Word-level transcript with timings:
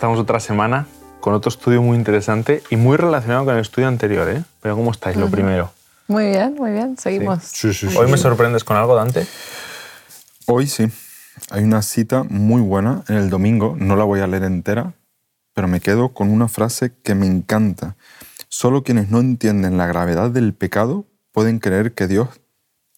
Estamos 0.00 0.18
otra 0.18 0.40
semana 0.40 0.86
con 1.20 1.34
otro 1.34 1.50
estudio 1.50 1.82
muy 1.82 1.94
interesante 1.94 2.62
y 2.70 2.76
muy 2.76 2.96
relacionado 2.96 3.44
con 3.44 3.54
el 3.56 3.60
estudio 3.60 3.86
anterior, 3.86 4.30
¿eh? 4.30 4.42
Pero 4.62 4.74
¿cómo 4.74 4.92
estáis? 4.92 5.14
Lo 5.18 5.28
primero. 5.28 5.70
Muy 6.08 6.28
bien, 6.28 6.54
muy 6.54 6.70
bien. 6.70 6.96
Seguimos. 6.96 7.42
Sí, 7.42 7.74
sí, 7.74 7.90
sí. 7.90 7.96
Hoy 7.98 8.10
me 8.10 8.16
sorprendes 8.16 8.64
con 8.64 8.78
algo, 8.78 8.94
Dante. 8.94 9.26
Hoy 10.46 10.68
sí. 10.68 10.86
Hay 11.50 11.64
una 11.64 11.82
cita 11.82 12.22
muy 12.22 12.62
buena 12.62 13.04
en 13.08 13.16
el 13.16 13.28
domingo, 13.28 13.76
no 13.78 13.94
la 13.94 14.04
voy 14.04 14.20
a 14.20 14.26
leer 14.26 14.44
entera, 14.44 14.94
pero 15.52 15.68
me 15.68 15.80
quedo 15.80 16.14
con 16.14 16.30
una 16.30 16.48
frase 16.48 16.94
que 17.04 17.14
me 17.14 17.26
encanta. 17.26 17.96
Solo 18.48 18.82
quienes 18.82 19.10
no 19.10 19.20
entienden 19.20 19.76
la 19.76 19.86
gravedad 19.86 20.30
del 20.30 20.54
pecado 20.54 21.04
pueden 21.30 21.58
creer 21.58 21.92
que 21.92 22.06
Dios 22.06 22.30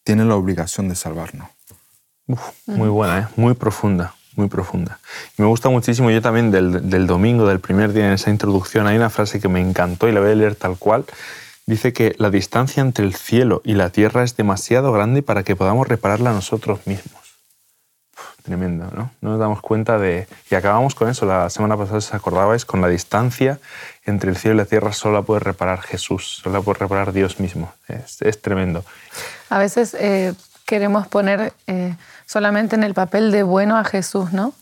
tiene 0.05 0.25
la 0.25 0.37
obligación 0.37 0.89
de 0.89 0.95
salvarnos. 0.95 1.49
Uf, 2.29 2.41
muy 2.67 2.91
buena, 2.91 3.19
¿eh? 3.19 3.27
muy 3.35 3.55
profunda, 3.55 4.15
muy 4.37 4.49
profunda. 4.49 4.99
Y 5.39 5.43
me 5.43 5.49
gusta 5.49 5.69
muchísimo, 5.69 6.11
yo 6.11 6.23
también 6.23 6.51
del, 6.51 6.89
del 6.89 7.07
domingo, 7.07 7.47
del 7.47 7.61
primer 7.61 7.93
día 7.93 8.07
en 8.07 8.13
esa 8.13 8.31
introducción, 8.31 8.87
hay 8.87 8.97
una 8.97 9.11
frase 9.11 9.41
que 9.41 9.49
me 9.49 9.61
encantó 9.61 10.09
y 10.09 10.13
la 10.13 10.21
voy 10.21 10.31
a 10.31 10.35
leer 10.35 10.55
tal 10.55 10.77
cual. 10.77 11.05
Dice 11.65 11.93
que 11.93 12.15
la 12.19 12.31
distancia 12.31 12.81
entre 12.81 13.05
el 13.05 13.15
cielo 13.15 13.63
y 13.65 13.75
la 13.75 13.91
tierra 13.91 14.25
es 14.25 14.37
demasiado 14.37 14.93
grande 14.93 15.23
para 15.23 15.45
que 15.45 15.55
podamos 15.55 15.87
repararla 15.87 16.33
nosotros 16.33 16.81
mismos. 16.87 17.23
Tremendo, 18.43 18.91
¿no? 18.93 19.13
No 19.21 19.31
nos 19.31 19.39
damos 19.39 19.61
cuenta 19.61 19.99
de... 19.99 20.27
Y 20.51 20.57
acabamos 20.57 20.97
con 20.97 21.09
eso, 21.09 21.25
la 21.27 21.49
semana 21.49 21.77
pasada, 21.77 22.01
si 22.01 22.09
os 22.09 22.15
acordabais, 22.15 22.65
con 22.65 22.81
la 22.81 22.89
distancia 22.89 23.61
entre 24.05 24.31
el 24.31 24.37
cielo 24.37 24.57
y 24.57 24.59
la 24.59 24.65
tierra 24.65 24.93
solo 24.93 25.15
la 25.15 25.23
puede 25.23 25.39
reparar 25.39 25.81
Jesús, 25.83 26.41
solo 26.43 26.59
la 26.59 26.63
puede 26.65 26.81
reparar 26.81 27.13
Dios 27.13 27.39
mismo. 27.39 27.73
Es, 27.87 28.21
es 28.21 28.43
tremendo. 28.43 28.85
A 29.49 29.59
veces 29.59 29.95
eh, 29.95 30.35
queremos 30.67 31.07
poner 31.07 31.53
eh, 31.69 31.95
solamente 32.27 32.77
en 32.77 32.83
el 32.85 32.95
papel 32.95 33.31
de 33.31 33.43
bueno 33.43 33.77
a 33.79 33.85
Jesús, 33.85 34.33
¿no? 34.33 34.53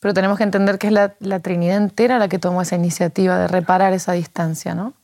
Pero 0.00 0.14
tenemos 0.14 0.38
que 0.38 0.44
entender 0.44 0.78
que 0.78 0.86
es 0.88 0.92
la, 0.92 1.14
la 1.18 1.40
Trinidad 1.40 1.76
entera 1.76 2.18
la 2.18 2.28
que 2.28 2.38
tomó 2.38 2.62
esa 2.62 2.76
iniciativa 2.76 3.36
de 3.38 3.48
reparar 3.48 3.92
esa 3.92 4.12
distancia, 4.12 4.74
¿no? 4.74 4.94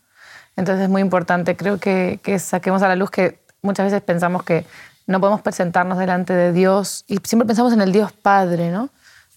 Entonces 0.57 0.85
es 0.85 0.89
muy 0.89 1.03
importante, 1.03 1.57
creo 1.57 1.79
que, 1.79 2.21
que 2.23 2.39
saquemos 2.39 2.83
a 2.83 2.89
la 2.89 2.95
luz 2.97 3.11
que 3.11 3.41
muchas 3.63 3.87
veces 3.87 4.03
pensamos 4.03 4.45
que 4.45 4.65
no 5.07 5.21
podemos 5.21 5.43
presentarnos 5.43 5.99
delante 5.99 6.33
de 6.33 6.53
Dios 6.53 7.05
y 7.09 7.19
siempre 7.25 7.47
pensamos 7.47 7.73
en 7.73 7.81
el 7.81 7.91
Dios 7.93 8.13
Padre, 8.13 8.71
¿no? 8.71 8.91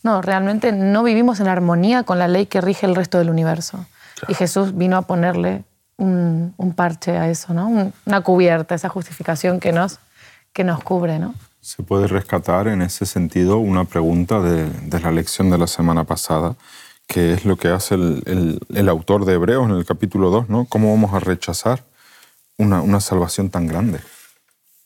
No, 0.03 0.21
realmente 0.21 0.71
no 0.71 1.01
vivimos 1.03 1.39
en 1.39 1.47
armonía 1.47 2.03
con 2.03 2.19
la 2.19 2.27
ley 2.27 2.45
que 2.45 2.61
rige 2.61 2.85
el 2.85 2.95
resto 2.95 3.17
del 3.17 3.29
universo. 3.31 3.83
Y 4.27 4.35
Jesús 4.35 4.77
vino 4.77 4.95
a 4.95 5.01
ponerle 5.01 5.63
un, 5.97 6.53
un 6.57 6.73
parche 6.73 7.17
a 7.17 7.27
eso, 7.29 7.53
¿no? 7.53 7.67
Un- 7.67 7.93
Una 8.05 8.21
cubierta, 8.21 8.75
esa 8.75 8.89
justificación 8.89 9.59
que 9.59 9.71
nos, 9.73 9.99
que 10.53 10.63
nos 10.63 10.83
cubre, 10.83 11.17
¿no? 11.19 11.33
Se 11.61 11.83
puede 11.83 12.07
rescatar 12.07 12.67
en 12.67 12.81
ese 12.81 13.05
sentido 13.05 13.57
una 13.57 13.83
pregunta 13.83 14.39
de, 14.41 14.69
la 14.99 15.11
lección 15.11 15.49
de 15.49 15.57
la 15.57 15.67
semana 15.67 16.05
pasada, 16.05 16.55
que 17.07 17.33
es 17.33 17.45
lo 17.45 17.57
que 17.57 17.69
hace 17.69 17.95
el, 17.95 18.89
autor 18.89 19.25
de 19.25 19.33
Hebreos 19.33 19.69
en 19.69 19.75
el 19.75 19.85
capítulo 19.85 20.29
2, 20.29 20.49
¿no? 20.49 20.65
¿Cómo 20.65 20.91
vamos 20.91 21.13
a 21.13 21.19
rechazar 21.19 21.83
una, 22.57 22.99
salvación 23.01 23.49
tan 23.49 23.67
grande? 23.67 23.99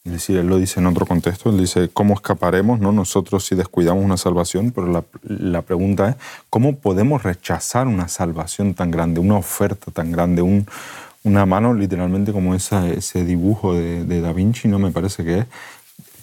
Es 0.03 0.13
decir, 0.13 0.37
él 0.37 0.47
lo 0.47 0.57
dice 0.57 0.79
en 0.79 0.87
otro 0.87 1.05
contexto, 1.05 1.51
él 1.51 1.59
dice, 1.59 1.89
¿cómo 1.89 2.15
escaparemos 2.15 2.79
no? 2.79 2.91
nosotros 2.91 3.45
si 3.45 3.53
descuidamos 3.53 4.03
una 4.03 4.17
salvación? 4.17 4.71
Pero 4.71 5.05
la, 5.21 5.61
pregunta 5.61 6.09
es, 6.09 6.15
¿cómo 6.49 6.77
podemos 6.77 7.21
rechazar 7.21 7.85
una 7.85 8.07
salvación 8.07 8.73
tan 8.73 8.89
grande, 8.89 9.19
una 9.19 9.37
oferta 9.37 9.91
tan 9.91 10.11
grande, 10.11 10.41
un- 10.41 10.67
una 11.23 11.45
mano 11.45 11.75
literalmente 11.75 12.31
como 12.31 12.55
ese 12.55 13.25
dibujo 13.25 13.75
de, 13.75 14.05
de 14.05 14.21
Da 14.21 14.33
Vinci, 14.33 14.67
¿no? 14.67 14.79
Me 14.79 14.89
parece 14.89 15.23
que 15.23 15.39
es 15.39 15.45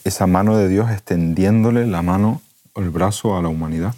esa 0.05 0.27
mano 0.27 0.57
de 0.57 0.69
Dios 0.69 0.91
extendiéndole 0.91 1.87
la 1.87 2.03
mano 2.03 2.41
o 2.75 2.81
el 2.81 2.91
brazo 2.91 3.37
a 3.37 3.43
la 3.43 3.49
humanidad. 3.49 3.95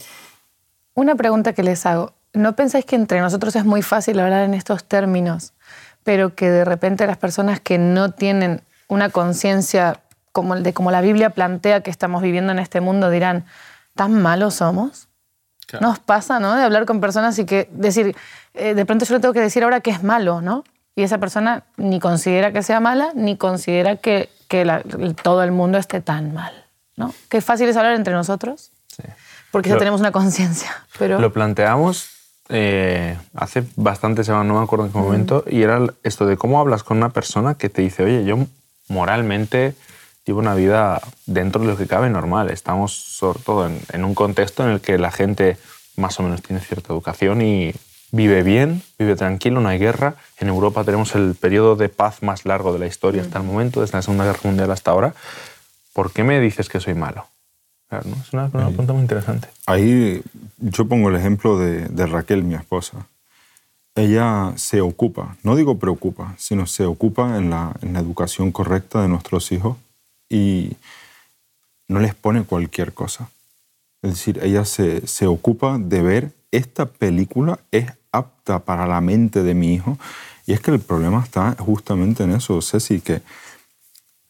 Una 0.95 1.15
pregunta 1.15 1.53
que 1.53 1.63
les 1.63 1.87
hago. 1.87 2.13
¿No 2.33 2.55
pensáis 2.55 2.85
que 2.85 2.97
entre 2.97 3.21
nosotros 3.21 3.57
es 3.57 3.65
muy 3.65 3.83
fácil 3.83 4.21
hablar 4.21 4.45
en 4.45 4.55
estos 4.55 4.85
términos, 4.85 5.53
pero 6.05 6.35
que 6.35 6.51
de 6.51 6.65
repente 6.65 7.07
las 7.07 7.17
personas 7.17 7.61
que 7.61 7.79
no 7.79 8.13
tienen 8.13 8.63
una 8.89 9.11
conciencia 9.11 10.01
como 10.33 10.55
el 10.55 10.63
de 10.63 10.73
como 10.73 10.91
la 10.91 11.01
Biblia 11.01 11.31
plantea 11.31 11.83
que 11.83 11.91
estamos 11.91 12.23
viviendo 12.23 12.53
en 12.53 12.59
este 12.59 12.81
mundo 12.81 13.11
dirán, 13.11 13.45
¿tan 13.95 14.21
malos 14.21 14.55
somos? 14.55 15.09
Nos 15.81 16.01
pasa, 16.01 16.41
¿no? 16.41 16.57
De 16.57 16.65
hablar 16.65 16.85
con 16.85 17.01
personas 17.01 17.39
y 17.39 17.45
que 17.45 17.69
decir, 17.73 18.17
eh, 18.55 18.75
de 18.75 18.85
pronto 18.87 19.05
yo 19.05 19.15
le 19.15 19.21
tengo 19.21 19.35
que 19.35 19.41
decir 19.41 19.63
ahora 19.63 19.81
que 19.81 19.91
es 19.91 20.03
malo, 20.03 20.41
¿no? 20.41 20.65
Y 20.97 21.03
esa 21.03 21.19
persona 21.19 21.63
ni 21.77 22.01
considera 22.01 22.53
que 22.53 22.63
sea 22.63 22.81
mala, 22.81 23.11
ni 23.15 23.37
considera 23.37 23.97
que, 23.97 24.29
que 24.51 24.65
la- 24.65 24.83
todo 25.23 25.43
el 25.45 25.53
mundo 25.53 25.79
esté 25.79 26.01
tan 26.01 26.35
mal, 26.35 26.53
¿no? 26.97 27.15
Qué 27.29 27.41
fácil 27.41 27.69
es 27.69 27.77
hablar 27.77 27.95
entre 27.95 28.13
nosotros, 28.13 28.73
Sí. 28.89 29.05
porque 29.53 29.69
ya 29.69 29.77
Lo- 29.77 29.79
tenemos 29.79 30.01
una 30.01 30.11
conciencia. 30.13 30.71
Pero 30.99 31.21
Lo 31.21 31.33
planteamos 31.33 32.11
eh, 32.49 33.17
hace 33.37 33.63
bastante 33.77 34.25
semanas, 34.25 34.47
no 34.49 34.59
me 34.59 34.65
acuerdo 34.65 34.87
en 34.87 34.93
qué 34.93 34.99
momento, 34.99 35.45
y 35.47 35.63
era 35.63 35.79
esto 36.03 36.27
de 36.27 36.37
cómo 36.37 36.59
hablas 36.59 36.83
con 36.83 36.97
una 36.97 37.11
persona 37.11 37.55
que 37.55 37.69
te 37.69 37.81
dice, 37.81 38.03
oye, 38.03 38.25
yo 38.25 38.39
moralmente 38.89 39.75
llevo 40.27 40.41
una 40.41 40.55
vida 40.57 41.01
dentro 41.27 41.61
de 41.63 41.69
lo 41.69 41.77
que 41.77 41.87
cabe 41.87 42.11
normal. 42.11 42.51
Estamos 42.51 42.93
sobre 42.93 43.39
todo 43.39 43.67
en, 43.69 43.81
en 43.93 44.05
un 44.05 44.15
contexto 44.17 44.65
en 44.65 44.71
el 44.71 44.81
que 44.81 44.99
la 44.99 45.13
gente 45.13 45.59
más 45.97 46.19
o 46.19 46.25
menos 46.25 46.43
tiene 46.43 46.61
cierta 46.61 46.93
educación 46.93 47.41
y 47.41 47.73
vive 48.13 48.43
bien, 48.43 48.83
vive 48.99 49.17
tranquilo, 49.17 49.61
no 49.61 49.69
hay 49.69 49.79
guerra. 49.79 50.17
En 50.39 50.49
Europa 50.49 50.85
tenemos 50.85 51.15
el 51.15 51.35
periodo 51.35 51.77
de 51.77 51.89
paz 51.89 52.23
más 52.23 52.45
largo 52.45 52.73
de 52.73 52.79
la 52.79 52.87
historia 52.87 53.23
hasta 53.23 53.39
el 53.39 53.45
momento, 53.45 53.81
desde 53.81 53.99
la 53.99 54.03
Segunda 54.03 54.25
Guerra 54.25 54.41
Mundial 54.45 54.71
hasta 54.71 54.91
ahora. 54.91 55.15
¿Por 55.93 56.13
qué 56.13 56.25
me 56.25 56.41
dices 56.41 56.69
que 56.69 56.81
soy 56.81 56.95
malo? 56.95 57.27
Claro, 57.89 58.09
¿no? 58.09 58.17
Es 58.23 58.33
una, 58.33 58.51
una 58.53 58.69
pregunta 58.69 58.93
muy 58.93 59.03
interesante. 59.03 59.49
Ahí 59.67 60.23
yo 60.59 60.87
pongo 60.87 61.09
el 61.09 61.17
ejemplo 61.17 61.59
de, 61.59 61.89
de 61.89 62.07
Raquel, 62.07 62.45
mi 62.45 62.55
esposa. 62.55 63.07
Ella 63.97 64.53
se 64.57 64.81
ocupa, 64.81 65.37
no 65.43 65.57
digo 65.57 65.79
preocupa, 65.79 66.35
sino 66.39 66.67
se 66.67 66.85
ocupa 66.85 67.37
en 67.37 67.51
la, 67.51 67.75
en 67.83 67.93
la 67.93 67.99
educación 67.99 68.53
correcta 68.53 69.03
de 69.03 69.09
nuestros 69.09 69.51
hijos 69.51 69.77
y 70.29 70.77
no 71.89 71.99
les 71.99 72.15
pone 72.15 72.45
cualquier 72.45 72.95
cosa. 72.95 73.29
Es 74.03 74.11
decir, 74.11 74.39
ella 74.43 74.65
se, 74.65 75.07
se 75.09 75.27
ocupa 75.27 75.77
de 75.79 76.03
ver 76.03 76.31
esta 76.53 76.87
película 76.87 77.59
es 77.71 77.93
apta 78.13 78.61
para 78.61 78.87
la 78.87 79.01
mente 79.01 79.43
de 79.43 79.55
mi 79.55 79.75
hijo. 79.75 79.99
Y 80.47 80.53
es 80.53 80.61
que 80.61 80.71
el 80.71 80.81
problema 80.81 81.23
está 81.23 81.55
justamente 81.59 82.25
en 82.25 82.33
eso, 82.33 82.61
Ceci, 82.63 83.01
que 83.01 83.23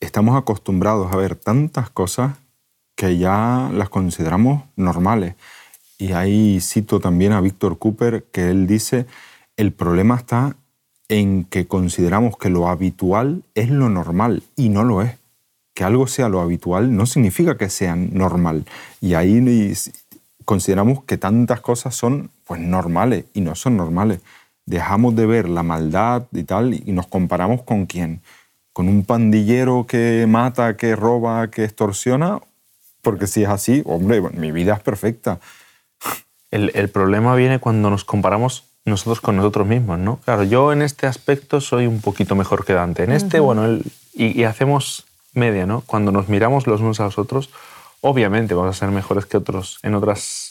estamos 0.01 0.37
acostumbrados 0.37 1.13
a 1.13 1.17
ver 1.17 1.37
tantas 1.37 1.91
cosas 1.91 2.35
que 2.95 3.17
ya 3.17 3.71
las 3.73 3.89
consideramos 3.89 4.65
normales. 4.77 5.35
Y 5.99 6.13
ahí 6.13 6.61
cito 6.61 7.01
también 7.01 7.33
a 7.33 7.41
Víctor 7.41 7.79
Cooper, 7.79 8.25
que 8.33 8.51
él 8.51 8.67
dice, 8.67 9.07
el 9.57 9.73
problema 9.73 10.17
está 10.17 10.57
en 11.09 11.45
que 11.45 11.67
consideramos 11.67 12.37
que 12.37 12.51
lo 12.51 12.69
habitual 12.69 13.43
es 13.55 13.69
lo 13.69 13.89
normal 13.89 14.43
y 14.57 14.69
no 14.69 14.85
lo 14.85 15.03
es. 15.03 15.17
Que 15.75 15.85
algo 15.85 16.07
sea 16.07 16.29
lo 16.29 16.41
habitual 16.41 16.95
no 16.95 17.07
significa 17.07 17.57
que 17.57 17.69
sea 17.69 17.97
normal. 17.97 18.67
Y 19.01 19.15
ahí 19.15 19.73
consideramos 20.45 21.05
que 21.05 21.19
tantas 21.19 21.61
cosas 21.61 21.95
son 21.95 22.31
pues 22.51 22.61
normales 22.61 23.27
y 23.33 23.43
no 23.43 23.55
son 23.55 23.77
normales. 23.77 24.23
Dejamos 24.67 25.15
de 25.15 25.25
ver 25.25 25.49
la 25.49 25.63
maldad 25.63 26.25
y 26.33 26.43
tal 26.43 26.75
y 26.75 26.91
nos 26.91 27.07
comparamos 27.07 27.63
con 27.63 27.87
quién. 27.87 28.23
Con 28.73 28.89
un 28.89 29.05
pandillero 29.05 29.87
que 29.87 30.27
mata, 30.29 30.77
que 30.77 30.97
roba, 30.97 31.49
que 31.53 31.63
extorsiona. 31.63 32.41
Porque 33.03 33.29
si 33.29 33.45
es 33.45 33.49
así, 33.49 33.83
hombre, 33.87 34.21
mi 34.33 34.51
vida 34.51 34.75
es 34.75 34.81
perfecta. 34.81 35.39
El, 36.51 36.73
el, 36.75 36.89
problema 36.89 37.37
viene 37.37 37.61
cuando 37.61 37.89
nos 37.89 38.03
comparamos 38.03 38.65
nosotros 38.85 39.21
con 39.21 39.37
nosotros 39.37 39.69
mismos, 39.69 40.01
¿no? 40.01 40.17
Claro, 40.25 40.43
yo 40.43 40.73
en 40.73 40.83
este 40.83 41.07
aspecto 41.07 41.61
soy 41.61 41.87
un 41.87 42.01
poquito 42.01 42.35
mejor 42.35 42.65
que 42.65 42.73
Dante. 42.73 43.05
En 43.05 43.13
este, 43.13 43.39
uh 43.39 43.45
-huh. 43.45 43.47
bueno, 43.47 43.65
el, 43.65 43.85
y, 44.13 44.41
y, 44.41 44.43
hacemos 44.43 45.07
media, 45.35 45.67
¿no? 45.67 45.83
Cuando 45.83 46.11
nos 46.11 46.29
miramos 46.29 46.67
los 46.67 46.81
unos 46.81 46.99
a 46.99 47.05
los 47.05 47.17
otros, 47.17 47.51
obviamente 48.01 48.55
vamos 48.55 48.75
a 48.75 48.79
ser 48.81 48.91
mejores 48.91 49.25
que 49.25 49.37
otros 49.37 49.79
en 49.85 49.95
otras, 49.95 50.50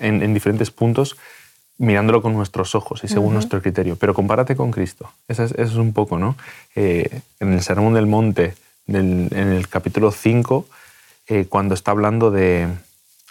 en, 0.00 0.22
en 0.22 0.34
diferentes 0.34 0.70
puntos, 0.70 1.16
mirándolo 1.78 2.22
con 2.22 2.34
nuestros 2.34 2.74
ojos 2.74 3.02
y 3.04 3.08
según 3.08 3.26
uh 3.26 3.30
-huh. 3.30 3.34
nuestro 3.34 3.62
criterio. 3.62 3.96
Pero 3.96 4.14
compárate 4.14 4.54
con 4.56 4.70
Cristo. 4.70 5.10
Eso 5.28 5.42
es, 5.44 5.52
eso 5.52 5.62
es 5.72 5.76
un 5.76 5.92
poco, 5.92 6.18
¿no? 6.18 6.36
Eh, 6.74 7.20
en 7.40 7.52
el 7.52 7.62
Sermón 7.62 7.94
del 7.94 8.06
Monte, 8.06 8.54
del, 8.86 9.28
en 9.32 9.52
el 9.52 9.68
capítulo 9.68 10.12
5, 10.12 10.66
eh, 11.28 11.46
cuando 11.48 11.74
está 11.74 11.90
hablando 11.90 12.30
de, 12.30 12.68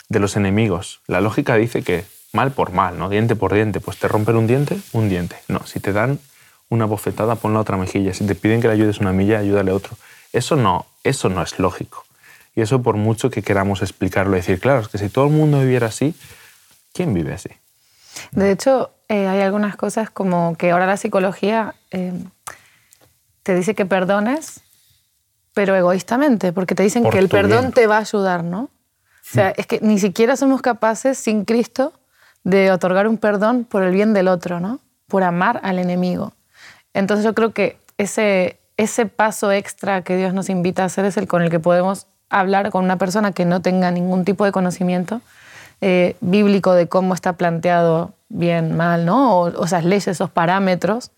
de 0.10 0.20
los 0.20 0.36
enemigos, 0.36 1.00
la 1.08 1.22
lógica 1.22 1.56
dice 1.56 1.84
que 1.84 2.06
mal 2.34 2.52
por 2.52 2.72
mal, 2.72 2.98
¿no? 2.98 3.10
Diente 3.10 3.36
por 3.36 3.54
diente. 3.54 3.80
Pues 3.80 3.98
te 3.98 4.08
rompen 4.08 4.36
un 4.36 4.48
diente, 4.48 4.78
un 4.92 5.08
diente. 5.08 5.38
No, 5.48 5.66
si 5.66 5.80
te 5.80 5.94
dan 5.94 6.20
una 6.70 6.86
bofetada, 6.86 7.36
pon 7.36 7.54
la 7.54 7.60
otra 7.60 7.78
mejilla. 7.78 8.14
Si 8.14 8.26
te 8.26 8.36
piden 8.36 8.60
que 8.60 8.68
le 8.68 8.74
ayudes 8.74 9.00
una 9.00 9.14
milla, 9.14 9.40
ayúdale 9.40 9.72
a 9.72 9.76
otro. 9.76 9.96
Eso 10.34 10.56
no, 10.56 10.88
eso 11.04 11.30
no 11.30 11.44
es 11.44 11.60
lógico. 11.60 12.06
Y 12.56 12.62
eso 12.62 12.82
por 12.82 12.98
mucho 12.98 13.30
que 13.30 13.42
queramos 13.42 13.82
explicarlo 13.82 14.36
decir, 14.36 14.60
claro, 14.60 14.82
es 14.82 14.88
que 14.88 14.98
si 14.98 15.10
todo 15.10 15.26
el 15.26 15.34
mundo 15.34 15.60
viviera 15.60 15.88
así, 15.88 16.16
¿quién 16.94 17.14
vive 17.14 17.34
así? 17.34 17.50
De 18.32 18.52
hecho, 18.52 18.92
eh, 19.10 19.28
hay 19.28 19.42
algunas 19.42 19.76
cosas 19.76 20.10
como 20.10 20.56
que 20.58 20.72
ahora 20.72 20.86
la 20.86 20.98
psicología 20.98 21.76
eh, 21.92 22.14
te 23.44 23.56
dice 23.56 23.76
que 23.76 23.86
perdones, 23.86 24.62
pero 25.54 25.76
egoístamente, 25.76 26.54
porque 26.54 26.76
te 26.76 26.84
dicen 26.84 27.04
Por 27.04 27.14
que 27.14 27.20
el 27.20 27.30
perdón 27.30 27.62
bien. 27.62 27.72
te 27.74 27.88
va 27.88 27.98
a 27.98 28.02
ayudar, 28.02 28.44
¿no? 28.44 28.62
O 28.64 28.70
sea, 29.34 29.50
es 29.52 29.68
que 29.68 29.80
ni 29.82 30.00
siquiera 30.00 30.36
somos 30.36 30.62
capaces 30.62 31.18
sin 31.18 31.46
Cristo 31.46 31.94
de 32.44 32.72
otorgar 32.72 33.08
un 33.08 33.18
perdón 33.18 33.64
por 33.64 33.84
el 33.84 33.94
bien 33.94 34.14
del 34.14 34.28
otro, 34.28 34.60
¿no? 34.60 34.80
Por 35.08 35.24
amar 35.24 35.60
al 35.64 35.80
enemigo. 35.80 36.34
Entonces 36.94 37.24
yo 37.24 37.34
creo 37.34 37.54
que 37.54 37.78
ese, 37.98 38.60
ese 38.78 39.06
paso 39.06 39.52
extra 39.52 40.04
que 40.04 40.18
Dios 40.18 40.34
nos 40.34 40.50
invita 40.50 40.84
a 40.84 40.88
hacer 40.88 41.06
es 41.06 41.18
el 41.18 41.28
con 41.28 41.42
el 41.42 41.50
que 41.50 41.60
podemos 41.60 42.08
hablar 42.30 42.70
con 42.70 42.84
una 42.84 42.98
persona 42.98 43.32
que 43.32 43.46
no 43.46 43.62
tenga 43.62 43.92
ningún 43.92 44.26
tipo 44.26 44.44
de 44.44 44.52
conocimiento 44.52 45.22
eh, 45.86 46.16
bíblico 46.22 46.72
de 46.72 46.88
cómo 46.88 47.14
está 47.14 47.34
planteado 47.34 48.14
bien, 48.30 48.78
mal, 48.78 49.06
¿no? 49.06 49.38
O, 49.38 49.50
o 49.50 49.66
esas 49.66 49.84
leyes, 49.84 50.08
esos 50.08 50.30
parámetros, 50.30 51.12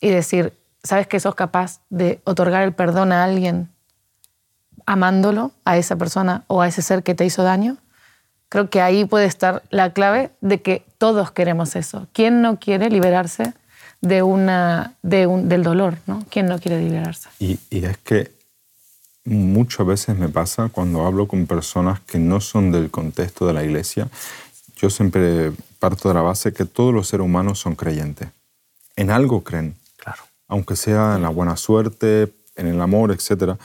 y 0.00 0.08
decir, 0.08 0.54
¿sabes 0.82 1.06
que 1.06 1.20
sos 1.20 1.34
capaz 1.34 1.80
de 1.90 2.18
otorgar 2.24 2.62
el 2.62 2.72
perdón 2.72 3.12
a 3.12 3.24
alguien 3.24 3.68
amándolo, 4.86 5.50
a 5.66 5.76
esa 5.76 5.96
persona 5.96 6.44
o 6.46 6.62
a 6.62 6.68
ese 6.68 6.80
ser 6.80 7.02
que 7.02 7.14
te 7.14 7.26
hizo 7.26 7.42
daño? 7.42 7.76
Creo 8.48 8.70
que 8.70 8.80
ahí 8.80 9.04
puede 9.04 9.26
estar 9.26 9.62
la 9.68 9.92
clave 9.92 10.30
de 10.40 10.62
que 10.62 10.86
todos 10.96 11.30
queremos 11.30 11.76
eso. 11.76 12.06
¿Quién 12.14 12.40
no 12.40 12.58
quiere 12.58 12.88
liberarse 12.88 13.52
de 14.00 14.22
una, 14.22 14.94
de 15.02 15.26
un, 15.26 15.50
del 15.50 15.62
dolor? 15.62 15.98
¿no? 16.06 16.24
¿Quién 16.30 16.46
no 16.46 16.58
quiere 16.58 16.80
liberarse? 16.80 17.28
Y, 17.38 17.58
y 17.68 17.84
es 17.84 17.98
que 17.98 18.35
muchas 19.26 19.86
veces 19.86 20.16
me 20.16 20.28
pasa 20.28 20.68
cuando 20.70 21.04
hablo 21.06 21.28
con 21.28 21.46
personas 21.46 22.00
que 22.00 22.18
no 22.18 22.40
son 22.40 22.72
del 22.72 22.90
contexto 22.90 23.46
de 23.46 23.52
la 23.52 23.64
iglesia, 23.64 24.08
yo 24.76 24.90
siempre 24.90 25.52
parto 25.78 26.08
de 26.08 26.14
la 26.14 26.22
base 26.22 26.52
que 26.52 26.64
todos 26.64 26.94
los 26.94 27.08
seres 27.08 27.24
humanos 27.24 27.58
son 27.58 27.74
creyentes. 27.74 28.28
En 28.94 29.10
algo 29.10 29.42
creen. 29.42 29.74
Claro. 29.96 30.22
Aunque 30.48 30.76
sea 30.76 31.16
en 31.16 31.22
la 31.22 31.28
buena 31.28 31.56
suerte, 31.56 32.32
en 32.56 32.66
el 32.66 32.80
amor, 32.80 33.10
etc. 33.10 33.58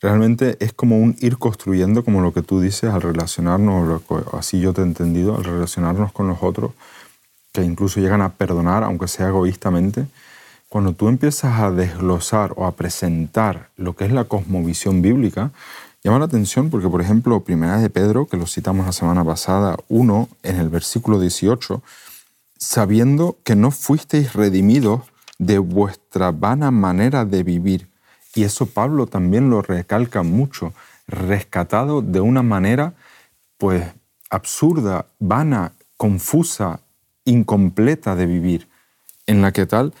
Realmente 0.00 0.56
es 0.60 0.72
como 0.72 0.98
un 0.98 1.16
ir 1.20 1.38
construyendo, 1.38 2.04
como 2.04 2.20
lo 2.20 2.32
que 2.32 2.42
tú 2.42 2.60
dices, 2.60 2.90
al 2.90 3.02
relacionarnos, 3.02 4.02
así 4.32 4.60
yo 4.60 4.72
te 4.72 4.82
he 4.82 4.84
entendido, 4.84 5.36
al 5.36 5.44
relacionarnos 5.44 6.12
con 6.12 6.28
los 6.28 6.42
otros, 6.42 6.72
que 7.52 7.62
incluso 7.62 8.00
llegan 8.00 8.20
a 8.20 8.32
perdonar, 8.32 8.84
aunque 8.84 9.08
sea 9.08 9.28
egoístamente. 9.28 10.06
Cuando 10.68 10.92
tú 10.94 11.08
empiezas 11.08 11.60
a 11.60 11.70
desglosar 11.70 12.52
o 12.56 12.66
a 12.66 12.72
presentar 12.72 13.70
lo 13.76 13.94
que 13.94 14.04
es 14.04 14.12
la 14.12 14.24
cosmovisión 14.24 15.00
bíblica, 15.00 15.52
llama 16.02 16.18
la 16.18 16.24
atención 16.24 16.70
porque, 16.70 16.88
por 16.88 17.00
ejemplo, 17.00 17.40
Primera 17.44 17.78
de 17.78 17.88
Pedro, 17.88 18.26
que 18.26 18.36
lo 18.36 18.46
citamos 18.46 18.84
la 18.84 18.92
semana 18.92 19.24
pasada, 19.24 19.76
1, 19.88 20.28
en 20.42 20.56
el 20.56 20.68
versículo 20.68 21.20
18, 21.20 21.82
sabiendo 22.58 23.38
que 23.44 23.54
no 23.54 23.70
fuisteis 23.70 24.32
redimidos 24.32 25.02
de 25.38 25.58
vuestra 25.58 26.32
vana 26.32 26.72
manera 26.72 27.24
de 27.24 27.44
vivir. 27.44 27.88
Y 28.34 28.42
eso 28.42 28.66
Pablo 28.66 29.06
también 29.06 29.50
lo 29.50 29.62
recalca 29.62 30.22
mucho, 30.22 30.72
rescatado 31.06 32.02
de 32.02 32.20
una 32.20 32.42
manera 32.42 32.94
pues 33.56 33.84
absurda, 34.30 35.06
vana, 35.20 35.72
confusa, 35.96 36.80
incompleta 37.24 38.16
de 38.16 38.26
vivir, 38.26 38.68
en 39.26 39.42
la 39.42 39.52
que 39.52 39.66
tal 39.66 39.94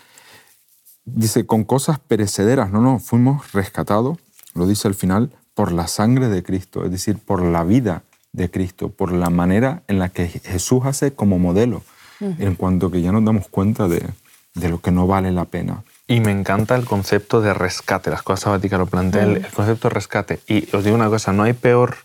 dice 1.06 1.46
con 1.46 1.64
cosas 1.64 1.98
perecederas, 1.98 2.70
no, 2.70 2.80
no, 2.80 2.98
fuimos 2.98 3.52
rescatados, 3.52 4.18
lo 4.54 4.66
dice 4.66 4.88
al 4.88 4.94
final, 4.94 5.30
por 5.54 5.72
la 5.72 5.86
sangre 5.86 6.28
de 6.28 6.42
Cristo, 6.42 6.84
es 6.84 6.90
decir, 6.90 7.18
por 7.18 7.42
la 7.42 7.64
vida 7.64 8.02
de 8.32 8.50
Cristo, 8.50 8.90
por 8.90 9.12
la 9.12 9.30
manera 9.30 9.82
en 9.88 9.98
la 9.98 10.10
que 10.10 10.28
Jesús 10.28 10.84
hace 10.84 11.14
como 11.14 11.38
modelo, 11.38 11.82
en 12.20 12.54
cuanto 12.54 12.90
que 12.90 13.00
ya 13.00 13.12
nos 13.12 13.24
damos 13.24 13.48
cuenta 13.48 13.88
de, 13.88 14.06
de, 14.54 14.68
lo 14.68 14.80
que 14.80 14.90
no 14.90 15.06
vale 15.06 15.32
la 15.32 15.46
pena. 15.46 15.82
Y 16.06 16.20
me 16.20 16.30
encanta 16.30 16.76
el 16.76 16.84
concepto 16.84 17.40
de 17.40 17.54
rescate, 17.54 18.10
las 18.10 18.22
cosas 18.22 18.40
sabáticas 18.40 18.78
lo 18.78 18.86
plantea, 18.86 19.24
el, 19.24 19.36
el, 19.36 19.46
concepto 19.48 19.88
de 19.88 19.94
rescate. 19.94 20.40
Y 20.46 20.68
os 20.74 20.84
digo 20.84 20.96
una 20.96 21.08
cosa, 21.08 21.32
no 21.32 21.42
hay 21.44 21.52
peor, 21.52 21.96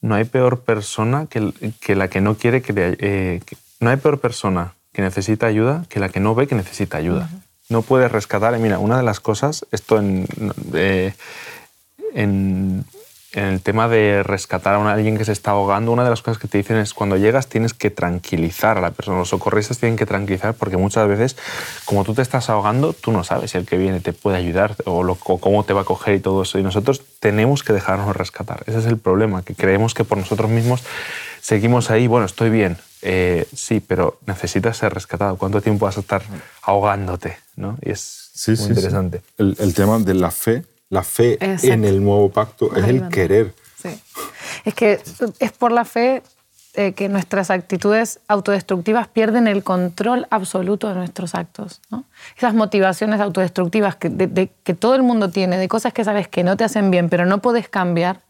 no 0.00 0.14
hay 0.14 0.24
peor 0.24 0.60
persona 0.60 1.26
que, 1.26 1.52
que 1.80 1.94
la 1.94 2.08
que 2.08 2.20
no 2.20 2.36
quiere 2.36 2.62
que, 2.62 2.72
eh, 2.76 3.40
que, 3.44 3.56
No 3.80 3.90
hay 3.90 3.96
peor 3.96 4.20
persona 4.20 4.74
que 4.92 5.02
necesita 5.02 5.46
ayuda 5.46 5.84
que 5.88 6.00
la 6.00 6.08
que 6.08 6.20
no 6.20 6.34
ve 6.34 6.46
que 6.46 6.54
necesita 6.54 6.96
ayuda. 6.96 7.28
Uh 7.32 7.36
-huh. 7.36 7.43
No 7.68 7.82
puedes 7.82 8.10
rescatar. 8.10 8.58
Mira, 8.58 8.78
una 8.78 8.96
de 8.96 9.02
las 9.02 9.20
cosas, 9.20 9.66
esto 9.70 9.98
en, 9.98 10.26
eh, 10.74 11.14
en 12.14 12.84
el 13.34 13.60
tema 13.60 13.88
de 13.88 14.22
rescatar 14.22 14.74
a 14.74 14.92
alguien 14.92 15.16
que 15.18 15.24
se 15.24 15.32
está 15.32 15.52
ahogando, 15.52 15.90
una 15.90 16.04
de 16.04 16.10
las 16.10 16.22
cosas 16.22 16.38
que 16.38 16.46
te 16.46 16.58
dicen 16.58 16.76
es 16.76 16.94
cuando 16.94 17.16
llegas 17.16 17.48
tienes 17.48 17.74
que 17.74 17.90
tranquilizar 17.90 18.78
a 18.78 18.80
la 18.80 18.92
persona. 18.92 19.18
Los 19.18 19.30
socorristas 19.30 19.78
tienen 19.78 19.96
que 19.96 20.06
tranquilizar 20.06 20.54
porque 20.54 20.76
muchas 20.76 21.08
veces, 21.08 21.36
como 21.84 22.04
tú 22.04 22.14
te 22.14 22.22
estás 22.22 22.48
ahogando, 22.48 22.92
tú 22.92 23.10
no 23.12 23.24
sabes 23.24 23.50
si 23.50 23.58
el 23.58 23.66
que 23.66 23.76
viene 23.76 24.00
te 24.00 24.12
puede 24.12 24.36
ayudar 24.36 24.76
o, 24.84 25.02
lo, 25.02 25.18
o 25.24 25.38
cómo 25.38 25.64
te 25.64 25.72
va 25.72 25.82
a 25.82 25.84
coger 25.84 26.14
y 26.14 26.20
todo 26.20 26.42
eso. 26.42 26.58
Y 26.58 26.62
nosotros 26.62 27.02
tenemos 27.18 27.62
que 27.62 27.72
dejarnos 27.72 28.14
rescatar. 28.14 28.62
Ese 28.66 28.78
es 28.78 28.86
el 28.86 28.98
problema, 28.98 29.42
que 29.42 29.54
creemos 29.54 29.94
que 29.94 30.04
por 30.04 30.18
nosotros 30.18 30.50
mismos 30.50 30.84
seguimos 31.40 31.90
ahí, 31.90 32.06
bueno, 32.06 32.26
estoy 32.26 32.50
bien, 32.50 32.78
eh, 33.06 33.46
sí, 33.54 33.80
pero 33.80 34.18
necesitas 34.26 34.78
ser 34.78 34.94
rescatado. 34.94 35.36
¿Cuánto 35.36 35.60
tiempo 35.60 35.84
vas 35.84 35.98
a 35.98 36.00
estar 36.00 36.22
ahogándote? 36.62 37.36
¿no? 37.54 37.76
Y 37.82 37.90
es 37.90 38.30
sí, 38.32 38.52
muy 38.52 38.56
sí, 38.56 38.68
interesante. 38.68 39.18
Sí. 39.18 39.24
El, 39.38 39.56
el, 39.58 39.74
tema 39.74 39.98
de 39.98 40.14
la 40.14 40.30
fe, 40.30 40.64
la 40.88 41.02
fe 41.02 41.34
Exacto. 41.34 41.66
en 41.66 41.84
el 41.84 42.02
nuevo 42.02 42.30
pacto 42.30 42.74
es 42.74 42.84
el 42.84 43.08
querer. 43.08 43.54
Sí. 43.76 44.00
Es 44.64 44.74
que 44.74 45.00
es 45.38 45.52
por 45.52 45.70
la 45.70 45.84
fe 45.84 46.22
eh, 46.76 46.92
que 46.92 47.10
nuestras 47.10 47.50
actitudes 47.50 48.20
autodestructivas 48.26 49.06
pierden 49.06 49.48
el 49.48 49.62
control 49.62 50.26
absoluto 50.30 50.88
de 50.88 50.94
nuestros 50.94 51.34
actos. 51.34 51.82
¿no? 51.90 52.04
Esas 52.38 52.54
motivaciones 52.54 53.20
autodestructivas 53.20 53.96
que, 53.96 54.08
de, 54.08 54.26
de, 54.28 54.50
que 54.64 54.72
todo 54.72 54.94
el 54.94 55.02
mundo 55.02 55.28
tiene, 55.28 55.58
de 55.58 55.68
cosas 55.68 55.92
que 55.92 56.04
sabes 56.04 56.26
que 56.26 56.42
no 56.42 56.56
te 56.56 56.64
hacen 56.64 56.90
bien, 56.90 57.10
pero 57.10 57.26
no 57.26 57.38
puedes 57.42 57.68
cambiar, 57.68 58.22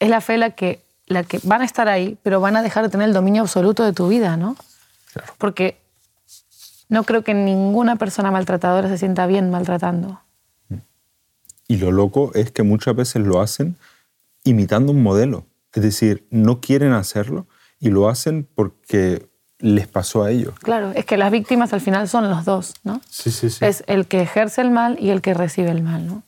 es 0.00 0.08
la 0.08 0.20
fe 0.20 0.36
la 0.36 0.50
que 0.50 0.82
la 1.06 1.24
que 1.24 1.40
van 1.42 1.62
a 1.62 1.64
estar 1.64 1.88
ahí, 1.88 2.18
pero 2.22 2.40
van 2.40 2.56
a 2.56 2.62
dejar 2.62 2.84
de 2.84 2.90
tener 2.90 3.08
el 3.08 3.14
dominio 3.14 3.42
absoluto 3.42 3.84
de 3.84 3.92
tu 3.92 4.08
vida, 4.08 4.36
¿no? 4.36 4.56
Claro. 5.12 5.32
Porque 5.38 5.78
no 6.88 7.04
creo 7.04 7.22
que 7.22 7.34
ninguna 7.34 7.96
persona 7.96 8.30
maltratadora 8.30 8.88
se 8.88 8.98
sienta 8.98 9.26
bien 9.26 9.50
maltratando. 9.50 10.20
Y 11.66 11.76
lo 11.76 11.92
loco 11.92 12.30
es 12.34 12.50
que 12.50 12.62
muchas 12.62 12.94
veces 12.94 13.22
lo 13.26 13.40
hacen 13.40 13.76
imitando 14.44 14.92
un 14.92 15.02
modelo. 15.02 15.46
Es 15.72 15.82
decir, 15.82 16.26
no 16.30 16.60
quieren 16.60 16.92
hacerlo 16.92 17.46
y 17.80 17.88
lo 17.88 18.08
hacen 18.08 18.46
porque 18.54 19.28
les 19.58 19.88
pasó 19.88 20.22
a 20.22 20.30
ellos. 20.30 20.54
Claro, 20.58 20.92
es 20.94 21.04
que 21.06 21.16
las 21.16 21.30
víctimas 21.32 21.72
al 21.72 21.80
final 21.80 22.08
son 22.08 22.28
los 22.28 22.44
dos, 22.44 22.74
¿no? 22.84 23.00
Sí, 23.08 23.30
sí, 23.30 23.50
sí. 23.50 23.64
Es 23.64 23.82
el 23.86 24.06
que 24.06 24.20
ejerce 24.20 24.60
el 24.60 24.70
mal 24.70 24.96
y 25.00 25.10
el 25.10 25.22
que 25.22 25.32
recibe 25.32 25.70
el 25.70 25.82
mal, 25.82 26.06
¿no? 26.06 26.22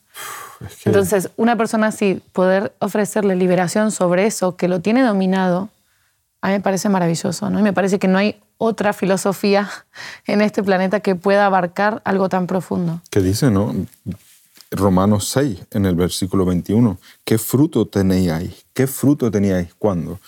Entonces, 0.85 1.31
una 1.37 1.57
persona 1.57 1.89
así, 1.89 2.23
poder 2.33 2.75
ofrecerle 2.79 3.37
liberación 3.37 3.91
sobre 3.91 4.27
eso, 4.27 4.57
que 4.57 4.69
lo 4.69 4.81
tiene 4.81 5.03
dominado, 5.03 5.69
a 6.41 6.49
mí 6.49 6.55
me 6.55 6.61
parece 6.61 6.89
maravilloso, 6.89 7.51
¿no? 7.51 7.59
Y 7.59 7.63
me 7.63 7.73
parece 7.73 7.99
que 7.99 8.09
no 8.09 8.19
hay 8.19 8.37
otra 8.59 8.93
filosofía 8.93 9.69
en 10.27 10.41
este 10.41 10.63
planeta 10.63 11.01
que 11.01 11.15
pueda 11.15 11.47
abarcar 11.47 12.01
algo 12.05 12.29
tan 12.29 12.47
profundo. 12.47 13.01
Que 13.11 13.21
dice, 13.21 13.51
¿no? 13.51 13.75
Romanos 14.71 15.29
6, 15.29 15.67
en 15.71 15.87
el 15.87 15.95
versículo 15.95 16.45
21, 16.45 16.99
¿qué 17.25 17.39
fruto 17.39 17.87
teníais? 17.87 18.67
¿Qué 18.73 18.87
fruto 18.87 19.31
teníais 19.31 19.75
cuando? 19.79 20.19